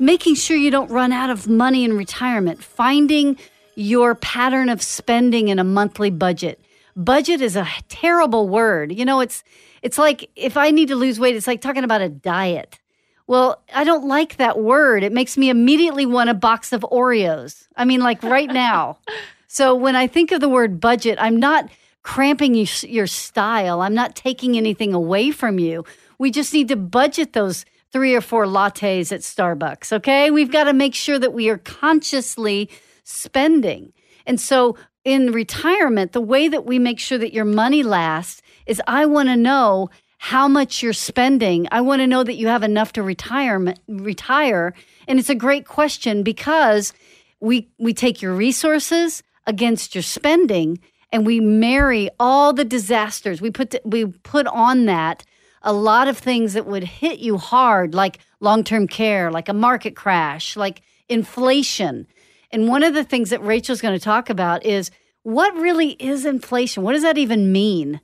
making 0.00 0.34
sure 0.34 0.56
you 0.56 0.72
don't 0.72 0.90
run 0.90 1.12
out 1.12 1.30
of 1.30 1.46
money 1.46 1.84
in 1.84 1.96
retirement, 1.96 2.60
finding 2.60 3.38
your 3.76 4.16
pattern 4.16 4.68
of 4.68 4.82
spending 4.82 5.46
in 5.46 5.60
a 5.60 5.64
monthly 5.64 6.10
budget. 6.10 6.60
Budget 6.96 7.40
is 7.40 7.54
a 7.54 7.68
terrible 7.88 8.48
word. 8.48 8.90
You 8.90 9.04
know, 9.04 9.20
it's 9.20 9.44
it's 9.82 9.98
like 9.98 10.30
if 10.36 10.56
I 10.56 10.70
need 10.70 10.88
to 10.88 10.96
lose 10.96 11.20
weight, 11.20 11.36
it's 11.36 11.46
like 11.46 11.60
talking 11.60 11.84
about 11.84 12.00
a 12.00 12.08
diet. 12.08 12.78
Well, 13.26 13.62
I 13.72 13.84
don't 13.84 14.08
like 14.08 14.36
that 14.36 14.58
word. 14.58 15.04
It 15.04 15.12
makes 15.12 15.36
me 15.36 15.50
immediately 15.50 16.04
want 16.04 16.30
a 16.30 16.34
box 16.34 16.72
of 16.72 16.82
Oreos. 16.82 17.68
I 17.76 17.84
mean, 17.84 18.00
like 18.00 18.22
right 18.22 18.50
now. 18.50 18.98
so 19.46 19.74
when 19.74 19.94
I 19.94 20.08
think 20.08 20.32
of 20.32 20.40
the 20.40 20.48
word 20.48 20.80
budget, 20.80 21.16
I'm 21.20 21.36
not 21.36 21.70
cramping 22.02 22.54
you, 22.54 22.66
your 22.82 23.06
style. 23.06 23.82
I'm 23.82 23.94
not 23.94 24.16
taking 24.16 24.56
anything 24.56 24.94
away 24.94 25.30
from 25.30 25.58
you. 25.58 25.84
We 26.18 26.30
just 26.30 26.52
need 26.52 26.68
to 26.68 26.76
budget 26.76 27.32
those 27.32 27.64
three 27.92 28.14
or 28.14 28.20
four 28.20 28.46
lattes 28.46 29.12
at 29.12 29.20
Starbucks, 29.20 29.92
okay? 29.92 30.30
We've 30.30 30.50
got 30.50 30.64
to 30.64 30.72
make 30.72 30.94
sure 30.94 31.18
that 31.18 31.32
we 31.32 31.48
are 31.48 31.58
consciously 31.58 32.70
spending. 33.04 33.92
And 34.26 34.40
so 34.40 34.76
in 35.04 35.32
retirement, 35.32 36.12
the 36.12 36.20
way 36.20 36.48
that 36.48 36.66
we 36.66 36.78
make 36.78 37.00
sure 37.00 37.18
that 37.18 37.32
your 37.32 37.44
money 37.44 37.82
lasts 37.82 38.42
is 38.70 38.80
I 38.86 39.04
want 39.04 39.28
to 39.28 39.36
know 39.36 39.90
how 40.18 40.46
much 40.46 40.80
you're 40.80 40.92
spending. 40.92 41.66
I 41.72 41.80
want 41.80 42.00
to 42.00 42.06
know 42.06 42.22
that 42.22 42.36
you 42.36 42.46
have 42.46 42.62
enough 42.62 42.92
to 42.92 43.02
retire 43.02 43.74
retire. 43.88 44.74
And 45.08 45.18
it's 45.18 45.28
a 45.28 45.34
great 45.34 45.66
question 45.66 46.22
because 46.22 46.92
we 47.40 47.68
we 47.78 47.92
take 47.92 48.22
your 48.22 48.34
resources 48.34 49.24
against 49.46 49.94
your 49.94 50.02
spending 50.02 50.78
and 51.10 51.26
we 51.26 51.40
marry 51.40 52.10
all 52.20 52.52
the 52.52 52.64
disasters. 52.64 53.40
We 53.40 53.50
put 53.50 53.74
we 53.84 54.06
put 54.06 54.46
on 54.46 54.86
that 54.86 55.24
a 55.62 55.72
lot 55.72 56.06
of 56.06 56.16
things 56.16 56.52
that 56.52 56.66
would 56.66 56.84
hit 56.84 57.18
you 57.18 57.38
hard 57.38 57.92
like 57.92 58.20
long-term 58.38 58.86
care, 58.86 59.32
like 59.32 59.48
a 59.48 59.54
market 59.54 59.96
crash, 59.96 60.56
like 60.56 60.80
inflation. 61.08 62.06
And 62.52 62.68
one 62.68 62.84
of 62.84 62.94
the 62.94 63.04
things 63.04 63.30
that 63.30 63.42
Rachel's 63.42 63.82
going 63.82 63.98
to 63.98 64.04
talk 64.04 64.30
about 64.30 64.64
is 64.64 64.92
what 65.22 65.52
really 65.54 65.90
is 65.92 66.24
inflation? 66.24 66.84
What 66.84 66.92
does 66.92 67.02
that 67.02 67.18
even 67.18 67.52
mean? 67.52 68.00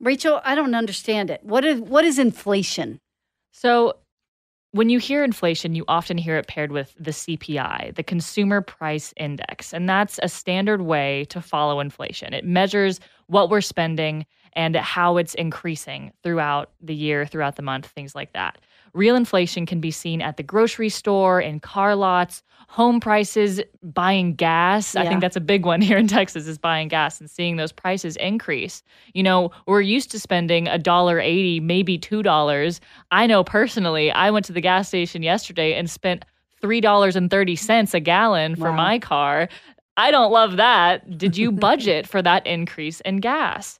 Rachel, 0.00 0.40
I 0.44 0.54
don't 0.54 0.74
understand 0.74 1.30
it. 1.30 1.40
What 1.44 1.64
is 1.64 1.80
what 1.80 2.04
is 2.04 2.18
inflation? 2.18 3.00
So 3.52 3.96
when 4.72 4.88
you 4.88 4.98
hear 4.98 5.24
inflation, 5.24 5.74
you 5.74 5.84
often 5.88 6.16
hear 6.16 6.36
it 6.36 6.46
paired 6.46 6.70
with 6.70 6.94
the 6.98 7.10
CPI, 7.10 7.94
the 7.96 8.04
Consumer 8.04 8.60
Price 8.60 9.12
Index, 9.16 9.74
and 9.74 9.88
that's 9.88 10.20
a 10.22 10.28
standard 10.28 10.82
way 10.82 11.24
to 11.30 11.42
follow 11.42 11.80
inflation. 11.80 12.32
It 12.32 12.44
measures 12.44 13.00
what 13.26 13.50
we're 13.50 13.60
spending 13.60 14.26
and 14.52 14.76
how 14.76 15.16
it's 15.16 15.34
increasing 15.34 16.12
throughout 16.22 16.70
the 16.80 16.94
year, 16.94 17.26
throughout 17.26 17.56
the 17.56 17.62
month, 17.62 17.86
things 17.86 18.14
like 18.14 18.32
that. 18.32 18.58
Real 18.92 19.16
inflation 19.16 19.66
can 19.66 19.80
be 19.80 19.90
seen 19.90 20.20
at 20.20 20.36
the 20.36 20.42
grocery 20.42 20.88
store, 20.88 21.40
in 21.40 21.60
car 21.60 21.94
lots, 21.94 22.42
home 22.68 23.00
prices, 23.00 23.60
buying 23.82 24.34
gas. 24.34 24.94
Yeah. 24.94 25.02
I 25.02 25.08
think 25.08 25.20
that's 25.20 25.36
a 25.36 25.40
big 25.40 25.66
one 25.66 25.80
here 25.88 25.98
in 25.98 26.06
Texas 26.06 26.46
is 26.46 26.56
buying 26.56 26.86
gas 26.86 27.20
and 27.20 27.28
seeing 27.28 27.56
those 27.56 27.72
prices 27.72 28.16
increase. 28.16 28.84
You 29.12 29.24
know, 29.24 29.50
we're 29.66 29.80
used 29.80 30.12
to 30.12 30.20
spending 30.20 30.68
a 30.68 30.78
dollar 30.78 31.18
80, 31.18 31.60
maybe 31.60 31.98
$2. 31.98 32.80
I 33.10 33.26
know 33.26 33.42
personally, 33.42 34.12
I 34.12 34.30
went 34.30 34.46
to 34.46 34.52
the 34.52 34.60
gas 34.60 34.86
station 34.86 35.24
yesterday 35.24 35.74
and 35.74 35.90
spent 35.90 36.24
$3.30 36.62 37.94
a 37.94 38.00
gallon 38.00 38.54
for 38.54 38.70
wow. 38.70 38.76
my 38.76 38.98
car. 39.00 39.48
I 39.96 40.12
don't 40.12 40.30
love 40.30 40.56
that. 40.56 41.18
Did 41.18 41.36
you 41.36 41.50
budget 41.68 42.06
for 42.06 42.22
that 42.22 42.46
increase 42.46 43.00
in 43.00 43.16
gas? 43.16 43.79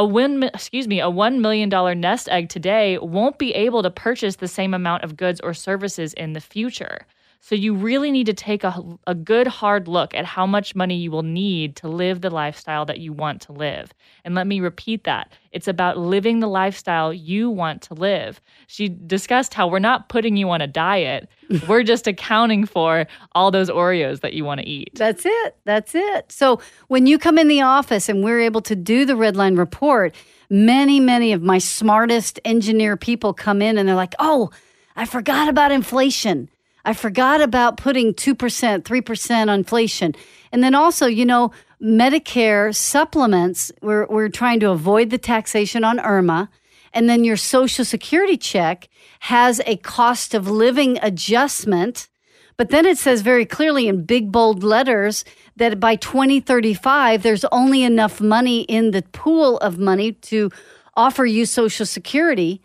A 0.00 0.04
one 0.04 0.42
excuse 0.44 0.88
me 0.88 0.98
a 0.98 1.10
one 1.10 1.42
million 1.42 1.68
dollar 1.68 1.94
nest 1.94 2.26
egg 2.30 2.48
today 2.48 2.96
won't 2.96 3.36
be 3.36 3.52
able 3.52 3.82
to 3.82 3.90
purchase 3.90 4.36
the 4.36 4.48
same 4.48 4.72
amount 4.72 5.04
of 5.04 5.14
goods 5.14 5.40
or 5.40 5.52
services 5.52 6.14
in 6.14 6.32
the 6.32 6.40
future 6.40 7.06
so 7.42 7.54
you 7.54 7.74
really 7.74 8.10
need 8.10 8.26
to 8.26 8.34
take 8.34 8.64
a, 8.64 8.82
a 9.06 9.14
good 9.14 9.46
hard 9.46 9.88
look 9.88 10.14
at 10.14 10.26
how 10.26 10.46
much 10.46 10.74
money 10.74 10.96
you 10.96 11.10
will 11.10 11.22
need 11.22 11.74
to 11.76 11.88
live 11.88 12.20
the 12.20 12.28
lifestyle 12.28 12.84
that 12.84 13.00
you 13.00 13.14
want 13.14 13.40
to 13.42 13.52
live. 13.52 13.94
And 14.24 14.34
let 14.34 14.46
me 14.46 14.60
repeat 14.60 15.04
that. 15.04 15.32
It's 15.50 15.66
about 15.66 15.96
living 15.96 16.40
the 16.40 16.46
lifestyle 16.46 17.14
you 17.14 17.48
want 17.48 17.80
to 17.82 17.94
live. 17.94 18.42
She 18.66 18.90
discussed 18.90 19.54
how 19.54 19.68
we're 19.68 19.78
not 19.78 20.10
putting 20.10 20.36
you 20.36 20.50
on 20.50 20.60
a 20.60 20.66
diet. 20.66 21.28
we're 21.68 21.82
just 21.82 22.06
accounting 22.06 22.66
for 22.66 23.06
all 23.32 23.50
those 23.50 23.70
Oreos 23.70 24.20
that 24.20 24.34
you 24.34 24.44
want 24.44 24.60
to 24.60 24.66
eat. 24.68 24.90
That's 24.94 25.24
it. 25.24 25.56
That's 25.64 25.94
it. 25.94 26.30
So 26.30 26.60
when 26.88 27.06
you 27.06 27.18
come 27.18 27.38
in 27.38 27.48
the 27.48 27.62
office 27.62 28.10
and 28.10 28.22
we're 28.22 28.40
able 28.40 28.60
to 28.62 28.76
do 28.76 29.06
the 29.06 29.16
red 29.16 29.34
line 29.34 29.56
report, 29.56 30.14
many, 30.50 31.00
many 31.00 31.32
of 31.32 31.42
my 31.42 31.56
smartest 31.56 32.38
engineer 32.44 32.98
people 32.98 33.32
come 33.32 33.62
in 33.62 33.78
and 33.78 33.88
they're 33.88 33.96
like, 33.96 34.14
oh, 34.18 34.50
I 34.94 35.06
forgot 35.06 35.48
about 35.48 35.72
inflation. 35.72 36.50
I 36.84 36.92
forgot 36.94 37.40
about 37.40 37.76
putting 37.76 38.14
2%, 38.14 38.82
3% 38.82 39.54
inflation. 39.54 40.14
And 40.52 40.62
then 40.62 40.74
also, 40.74 41.06
you 41.06 41.24
know, 41.24 41.52
Medicare 41.82 42.74
supplements, 42.74 43.72
we're, 43.80 44.06
we're 44.06 44.28
trying 44.28 44.60
to 44.60 44.70
avoid 44.70 45.10
the 45.10 45.18
taxation 45.18 45.84
on 45.84 45.98
IRMAA. 45.98 46.48
And 46.92 47.08
then 47.08 47.24
your 47.24 47.36
Social 47.36 47.84
Security 47.84 48.36
check 48.36 48.88
has 49.20 49.60
a 49.66 49.76
cost 49.76 50.34
of 50.34 50.50
living 50.50 50.98
adjustment. 51.02 52.08
But 52.56 52.70
then 52.70 52.84
it 52.84 52.98
says 52.98 53.22
very 53.22 53.46
clearly 53.46 53.88
in 53.88 54.04
big 54.04 54.32
bold 54.32 54.62
letters 54.62 55.24
that 55.56 55.80
by 55.80 55.96
2035, 55.96 57.22
there's 57.22 57.44
only 57.46 57.82
enough 57.82 58.20
money 58.20 58.62
in 58.62 58.90
the 58.90 59.02
pool 59.02 59.56
of 59.58 59.78
money 59.78 60.12
to 60.12 60.50
offer 60.94 61.24
you 61.24 61.46
Social 61.46 61.86
Security 61.86 62.60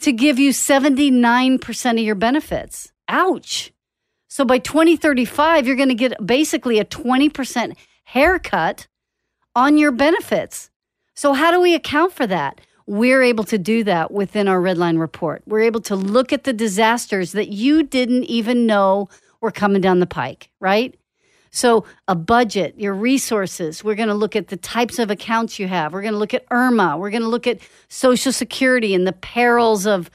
to 0.00 0.12
give 0.12 0.38
you 0.38 0.50
79% 0.50 1.90
of 1.92 1.98
your 1.98 2.16
benefits. 2.16 2.91
Ouch. 3.12 3.72
So 4.28 4.44
by 4.44 4.58
2035, 4.58 5.66
you're 5.66 5.76
going 5.76 5.90
to 5.90 5.94
get 5.94 6.26
basically 6.26 6.78
a 6.78 6.84
20% 6.84 7.76
haircut 8.04 8.88
on 9.54 9.76
your 9.76 9.92
benefits. 9.92 10.70
So, 11.14 11.34
how 11.34 11.50
do 11.50 11.60
we 11.60 11.74
account 11.74 12.14
for 12.14 12.26
that? 12.26 12.62
We're 12.86 13.22
able 13.22 13.44
to 13.44 13.58
do 13.58 13.84
that 13.84 14.10
within 14.10 14.48
our 14.48 14.60
Redline 14.60 14.98
report. 14.98 15.42
We're 15.46 15.60
able 15.60 15.82
to 15.82 15.94
look 15.94 16.32
at 16.32 16.44
the 16.44 16.54
disasters 16.54 17.32
that 17.32 17.48
you 17.48 17.82
didn't 17.82 18.24
even 18.24 18.66
know 18.66 19.08
were 19.42 19.50
coming 19.50 19.82
down 19.82 20.00
the 20.00 20.06
pike, 20.06 20.50
right? 20.58 20.98
So, 21.50 21.84
a 22.08 22.14
budget, 22.14 22.74
your 22.78 22.94
resources, 22.94 23.84
we're 23.84 23.94
going 23.94 24.08
to 24.08 24.14
look 24.14 24.34
at 24.34 24.48
the 24.48 24.56
types 24.56 24.98
of 24.98 25.10
accounts 25.10 25.58
you 25.58 25.68
have. 25.68 25.92
We're 25.92 26.00
going 26.00 26.14
to 26.14 26.18
look 26.18 26.32
at 26.32 26.48
IRMAA. 26.48 26.98
We're 26.98 27.10
going 27.10 27.22
to 27.22 27.28
look 27.28 27.46
at 27.46 27.58
Social 27.88 28.32
Security 28.32 28.94
and 28.94 29.06
the 29.06 29.12
perils 29.12 29.86
of 29.86 30.10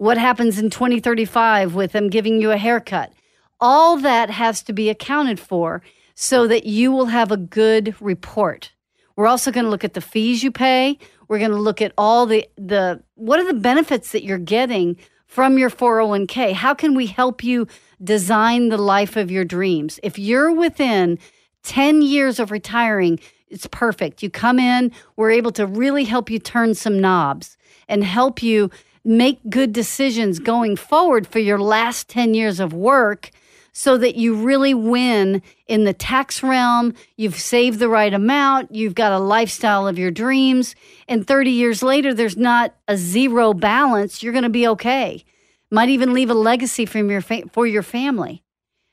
what 0.00 0.16
happens 0.16 0.58
in 0.58 0.70
2035 0.70 1.74
with 1.74 1.92
them 1.92 2.08
giving 2.08 2.40
you 2.40 2.50
a 2.50 2.56
haircut. 2.56 3.12
All 3.60 3.98
that 3.98 4.30
has 4.30 4.62
to 4.62 4.72
be 4.72 4.88
accounted 4.88 5.38
for 5.38 5.82
so 6.14 6.46
that 6.46 6.64
you 6.64 6.90
will 6.90 7.06
have 7.06 7.30
a 7.30 7.36
good 7.36 7.94
report. 8.00 8.72
We're 9.14 9.26
also 9.26 9.50
going 9.50 9.64
to 9.64 9.70
look 9.70 9.84
at 9.84 9.92
the 9.92 10.00
fees 10.00 10.42
you 10.42 10.50
pay. 10.50 10.98
We're 11.28 11.38
going 11.38 11.50
to 11.50 11.58
look 11.58 11.82
at 11.82 11.92
all 11.98 12.24
the 12.24 12.48
the 12.56 13.02
what 13.16 13.40
are 13.40 13.46
the 13.46 13.60
benefits 13.60 14.12
that 14.12 14.24
you're 14.24 14.38
getting 14.38 14.96
from 15.26 15.58
your 15.58 15.68
401k? 15.68 16.54
How 16.54 16.72
can 16.72 16.94
we 16.94 17.04
help 17.04 17.44
you 17.44 17.66
design 18.02 18.70
the 18.70 18.78
life 18.78 19.16
of 19.16 19.30
your 19.30 19.44
dreams? 19.44 20.00
If 20.02 20.18
you're 20.18 20.50
within 20.50 21.18
10 21.64 22.00
years 22.00 22.40
of 22.40 22.50
retiring, 22.50 23.20
it's 23.48 23.66
perfect. 23.66 24.22
You 24.22 24.30
come 24.30 24.58
in, 24.58 24.92
we're 25.16 25.30
able 25.30 25.52
to 25.52 25.66
really 25.66 26.04
help 26.04 26.30
you 26.30 26.38
turn 26.38 26.74
some 26.74 26.98
knobs 26.98 27.58
and 27.86 28.02
help 28.02 28.42
you 28.42 28.70
make 29.04 29.38
good 29.48 29.72
decisions 29.72 30.38
going 30.38 30.76
forward 30.76 31.26
for 31.26 31.38
your 31.38 31.58
last 31.58 32.08
10 32.08 32.34
years 32.34 32.60
of 32.60 32.72
work 32.72 33.30
so 33.72 33.96
that 33.96 34.16
you 34.16 34.34
really 34.34 34.74
win 34.74 35.42
in 35.68 35.84
the 35.84 35.92
tax 35.92 36.42
realm. 36.42 36.94
You've 37.16 37.38
saved 37.38 37.78
the 37.78 37.88
right 37.88 38.12
amount. 38.12 38.74
You've 38.74 38.94
got 38.94 39.12
a 39.12 39.18
lifestyle 39.18 39.86
of 39.86 39.98
your 39.98 40.10
dreams. 40.10 40.74
And 41.08 41.26
30 41.26 41.50
years 41.50 41.82
later, 41.82 42.12
there's 42.12 42.36
not 42.36 42.74
a 42.88 42.96
zero 42.96 43.54
balance. 43.54 44.22
You're 44.22 44.32
going 44.32 44.42
to 44.42 44.50
be 44.50 44.66
okay. 44.68 45.24
Might 45.70 45.88
even 45.88 46.12
leave 46.12 46.30
a 46.30 46.34
legacy 46.34 46.84
from 46.84 47.10
your 47.10 47.20
fa- 47.20 47.48
for 47.52 47.66
your 47.66 47.82
family. 47.82 48.42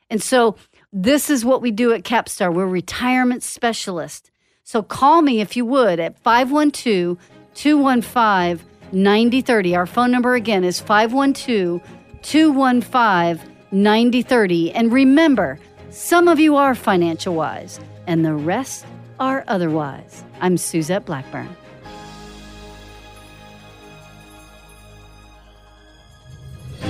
And 0.09 0.21
so 0.21 0.55
this 0.93 1.29
is 1.29 1.43
what 1.43 1.61
we 1.61 1.71
do 1.71 1.91
at 1.91 2.03
Capstar. 2.03 2.53
We're 2.53 2.67
retirement 2.67 3.43
specialists. 3.43 4.29
So 4.63 4.83
call 4.83 5.21
me 5.21 5.41
if 5.41 5.57
you 5.57 5.65
would 5.65 5.99
at 5.99 6.19
512 6.19 7.17
215 7.55 8.66
9030. 8.91 9.75
Our 9.75 9.85
phone 9.85 10.11
number 10.11 10.35
again 10.35 10.63
is 10.63 10.79
512 10.79 11.81
215 12.21 13.53
9030. 13.71 14.71
And 14.71 14.91
remember, 14.91 15.59
some 15.89 16.27
of 16.27 16.39
you 16.39 16.55
are 16.55 16.75
financial 16.75 17.35
wise, 17.35 17.79
and 18.05 18.23
the 18.23 18.33
rest 18.33 18.85
are 19.19 19.43
otherwise. 19.47 20.23
I'm 20.41 20.57
Suzette 20.57 21.05
Blackburn. 21.05 21.49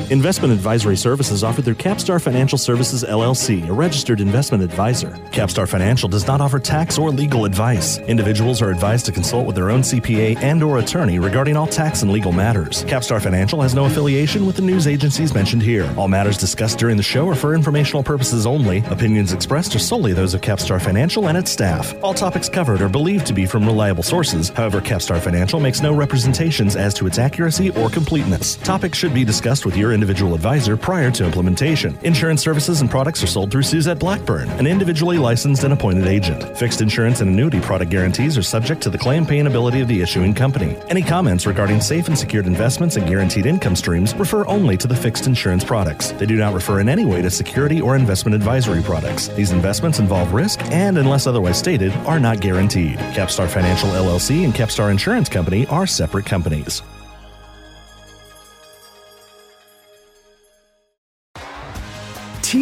Investment 0.10 0.54
advisory 0.54 0.96
services 0.96 1.44
offered 1.44 1.66
through 1.66 1.76
Capstar 1.76 2.22
Financial 2.22 2.58
Services 2.58 3.04
LLC, 3.04 3.68
a 3.68 3.74
registered 3.74 4.22
investment 4.22 4.64
advisor. 4.64 5.10
Capstar 5.32 5.68
Financial 5.68 6.08
does 6.08 6.26
not 6.26 6.40
offer 6.40 6.60
tax 6.60 6.98
or 6.98 7.12
legal 7.12 7.44
advice. 7.44 7.98
Individuals 7.98 8.62
are 8.62 8.72
advised 8.72 9.06
to 9.08 9.12
consult 9.12 9.46
with 9.46 9.58
their 9.58 9.70
own 9.70 9.82
CPA 9.82 10.38
and 10.38 10.64
or 10.64 10.78
attorney 10.78 11.20
regarding 11.20 11.58
all 11.58 11.68
tax 11.68 12.04
and 12.04 12.12
legal 12.14 12.32
matters. 12.32 12.86
Capstar 12.86 13.22
Financial 13.22 13.62
has 13.62 13.76
no 13.76 13.84
affiliation 13.84 14.46
with 14.46 14.56
the 14.56 14.62
news 14.62 14.88
agencies 14.88 15.34
mentioned 15.34 15.62
here. 15.62 15.94
All 15.98 16.08
matters 16.08 16.38
discussed 16.38 16.80
during 16.80 16.96
the 16.96 17.04
show 17.04 17.28
are 17.28 17.36
for 17.36 17.54
informational 17.54 18.02
purposes 18.02 18.46
only. 18.46 18.78
Opinions 18.90 19.34
expressed 19.34 19.76
are 19.76 19.80
solely 19.80 20.14
those 20.14 20.34
of 20.34 20.40
Capstar 20.40 20.82
Financial 20.82 21.28
and 21.28 21.38
its 21.38 21.52
staff. 21.52 21.94
All 22.02 22.14
topics 22.14 22.48
covered 22.48 22.82
are 22.82 22.88
believed 22.88 23.26
to 23.26 23.34
be 23.34 23.46
from 23.46 23.66
reliable 23.66 24.04
sources. 24.04 24.48
However, 24.52 24.80
Capstar 24.80 25.20
Financial 25.20 25.60
makes 25.60 25.82
no 25.82 25.94
representations 25.94 26.78
as 26.78 26.94
to 26.94 27.08
its 27.08 27.20
accuracy 27.20 27.72
or 27.72 27.90
completeness. 27.90 28.56
Topics 28.56 28.98
should 28.98 29.14
be 29.14 29.26
discussed 29.26 29.66
with 29.66 29.76
your 29.76 29.97
individual 29.98 30.36
advisor 30.36 30.78
prior 30.78 31.10
to 31.10 31.26
implementation. 31.26 31.98
Insurance 32.04 32.44
services 32.44 32.82
and 32.82 32.90
products 32.90 33.24
are 33.24 33.28
sold 33.36 33.50
through 33.50 33.64
Suzette 33.64 33.98
Blackburn, 33.98 34.48
an 34.60 34.68
individually 34.68 35.18
licensed 35.18 35.64
and 35.64 35.74
appointed 35.74 36.06
agent. 36.06 36.56
Fixed 36.56 36.82
insurance 36.82 37.22
and 37.22 37.32
annuity 37.32 37.60
product 37.60 37.90
guarantees 37.90 38.38
are 38.38 38.44
subject 38.44 38.80
to 38.84 38.92
the 38.92 38.98
claim 38.98 39.26
paying 39.26 39.48
ability 39.48 39.82
of 39.82 39.88
the 39.88 40.00
issuing 40.00 40.36
company. 40.36 40.78
Any 40.90 41.02
comments 41.02 41.48
regarding 41.48 41.82
safe 41.82 42.08
and 42.08 42.18
secured 42.18 42.46
investments 42.46 42.96
and 42.96 43.08
guaranteed 43.08 43.48
income 43.48 43.76
streams 43.76 44.14
refer 44.16 44.46
only 44.46 44.78
to 44.78 44.88
the 44.88 44.96
fixed 44.96 45.26
insurance 45.26 45.64
products. 45.64 46.12
They 46.12 46.28
do 46.28 46.36
not 46.36 46.54
refer 46.54 46.80
in 46.80 46.90
any 46.90 47.06
way 47.06 47.24
to 47.24 47.32
security 47.32 47.82
or 47.82 47.96
investment 47.96 48.36
advisory 48.36 48.84
products. 48.84 49.30
These 49.30 49.52
investments 49.52 49.98
involve 49.98 50.32
risk 50.32 50.62
and, 50.66 51.00
unless 51.00 51.26
otherwise 51.26 51.58
stated, 51.58 51.92
are 52.06 52.20
not 52.20 52.40
guaranteed. 52.40 53.00
Capstar 53.18 53.48
Financial 53.48 53.90
LLC 53.90 54.46
and 54.46 54.54
Capstar 54.54 54.92
Insurance 54.92 55.28
Company 55.28 55.66
are 55.68 55.88
separate 55.88 56.28
companies. 56.28 56.84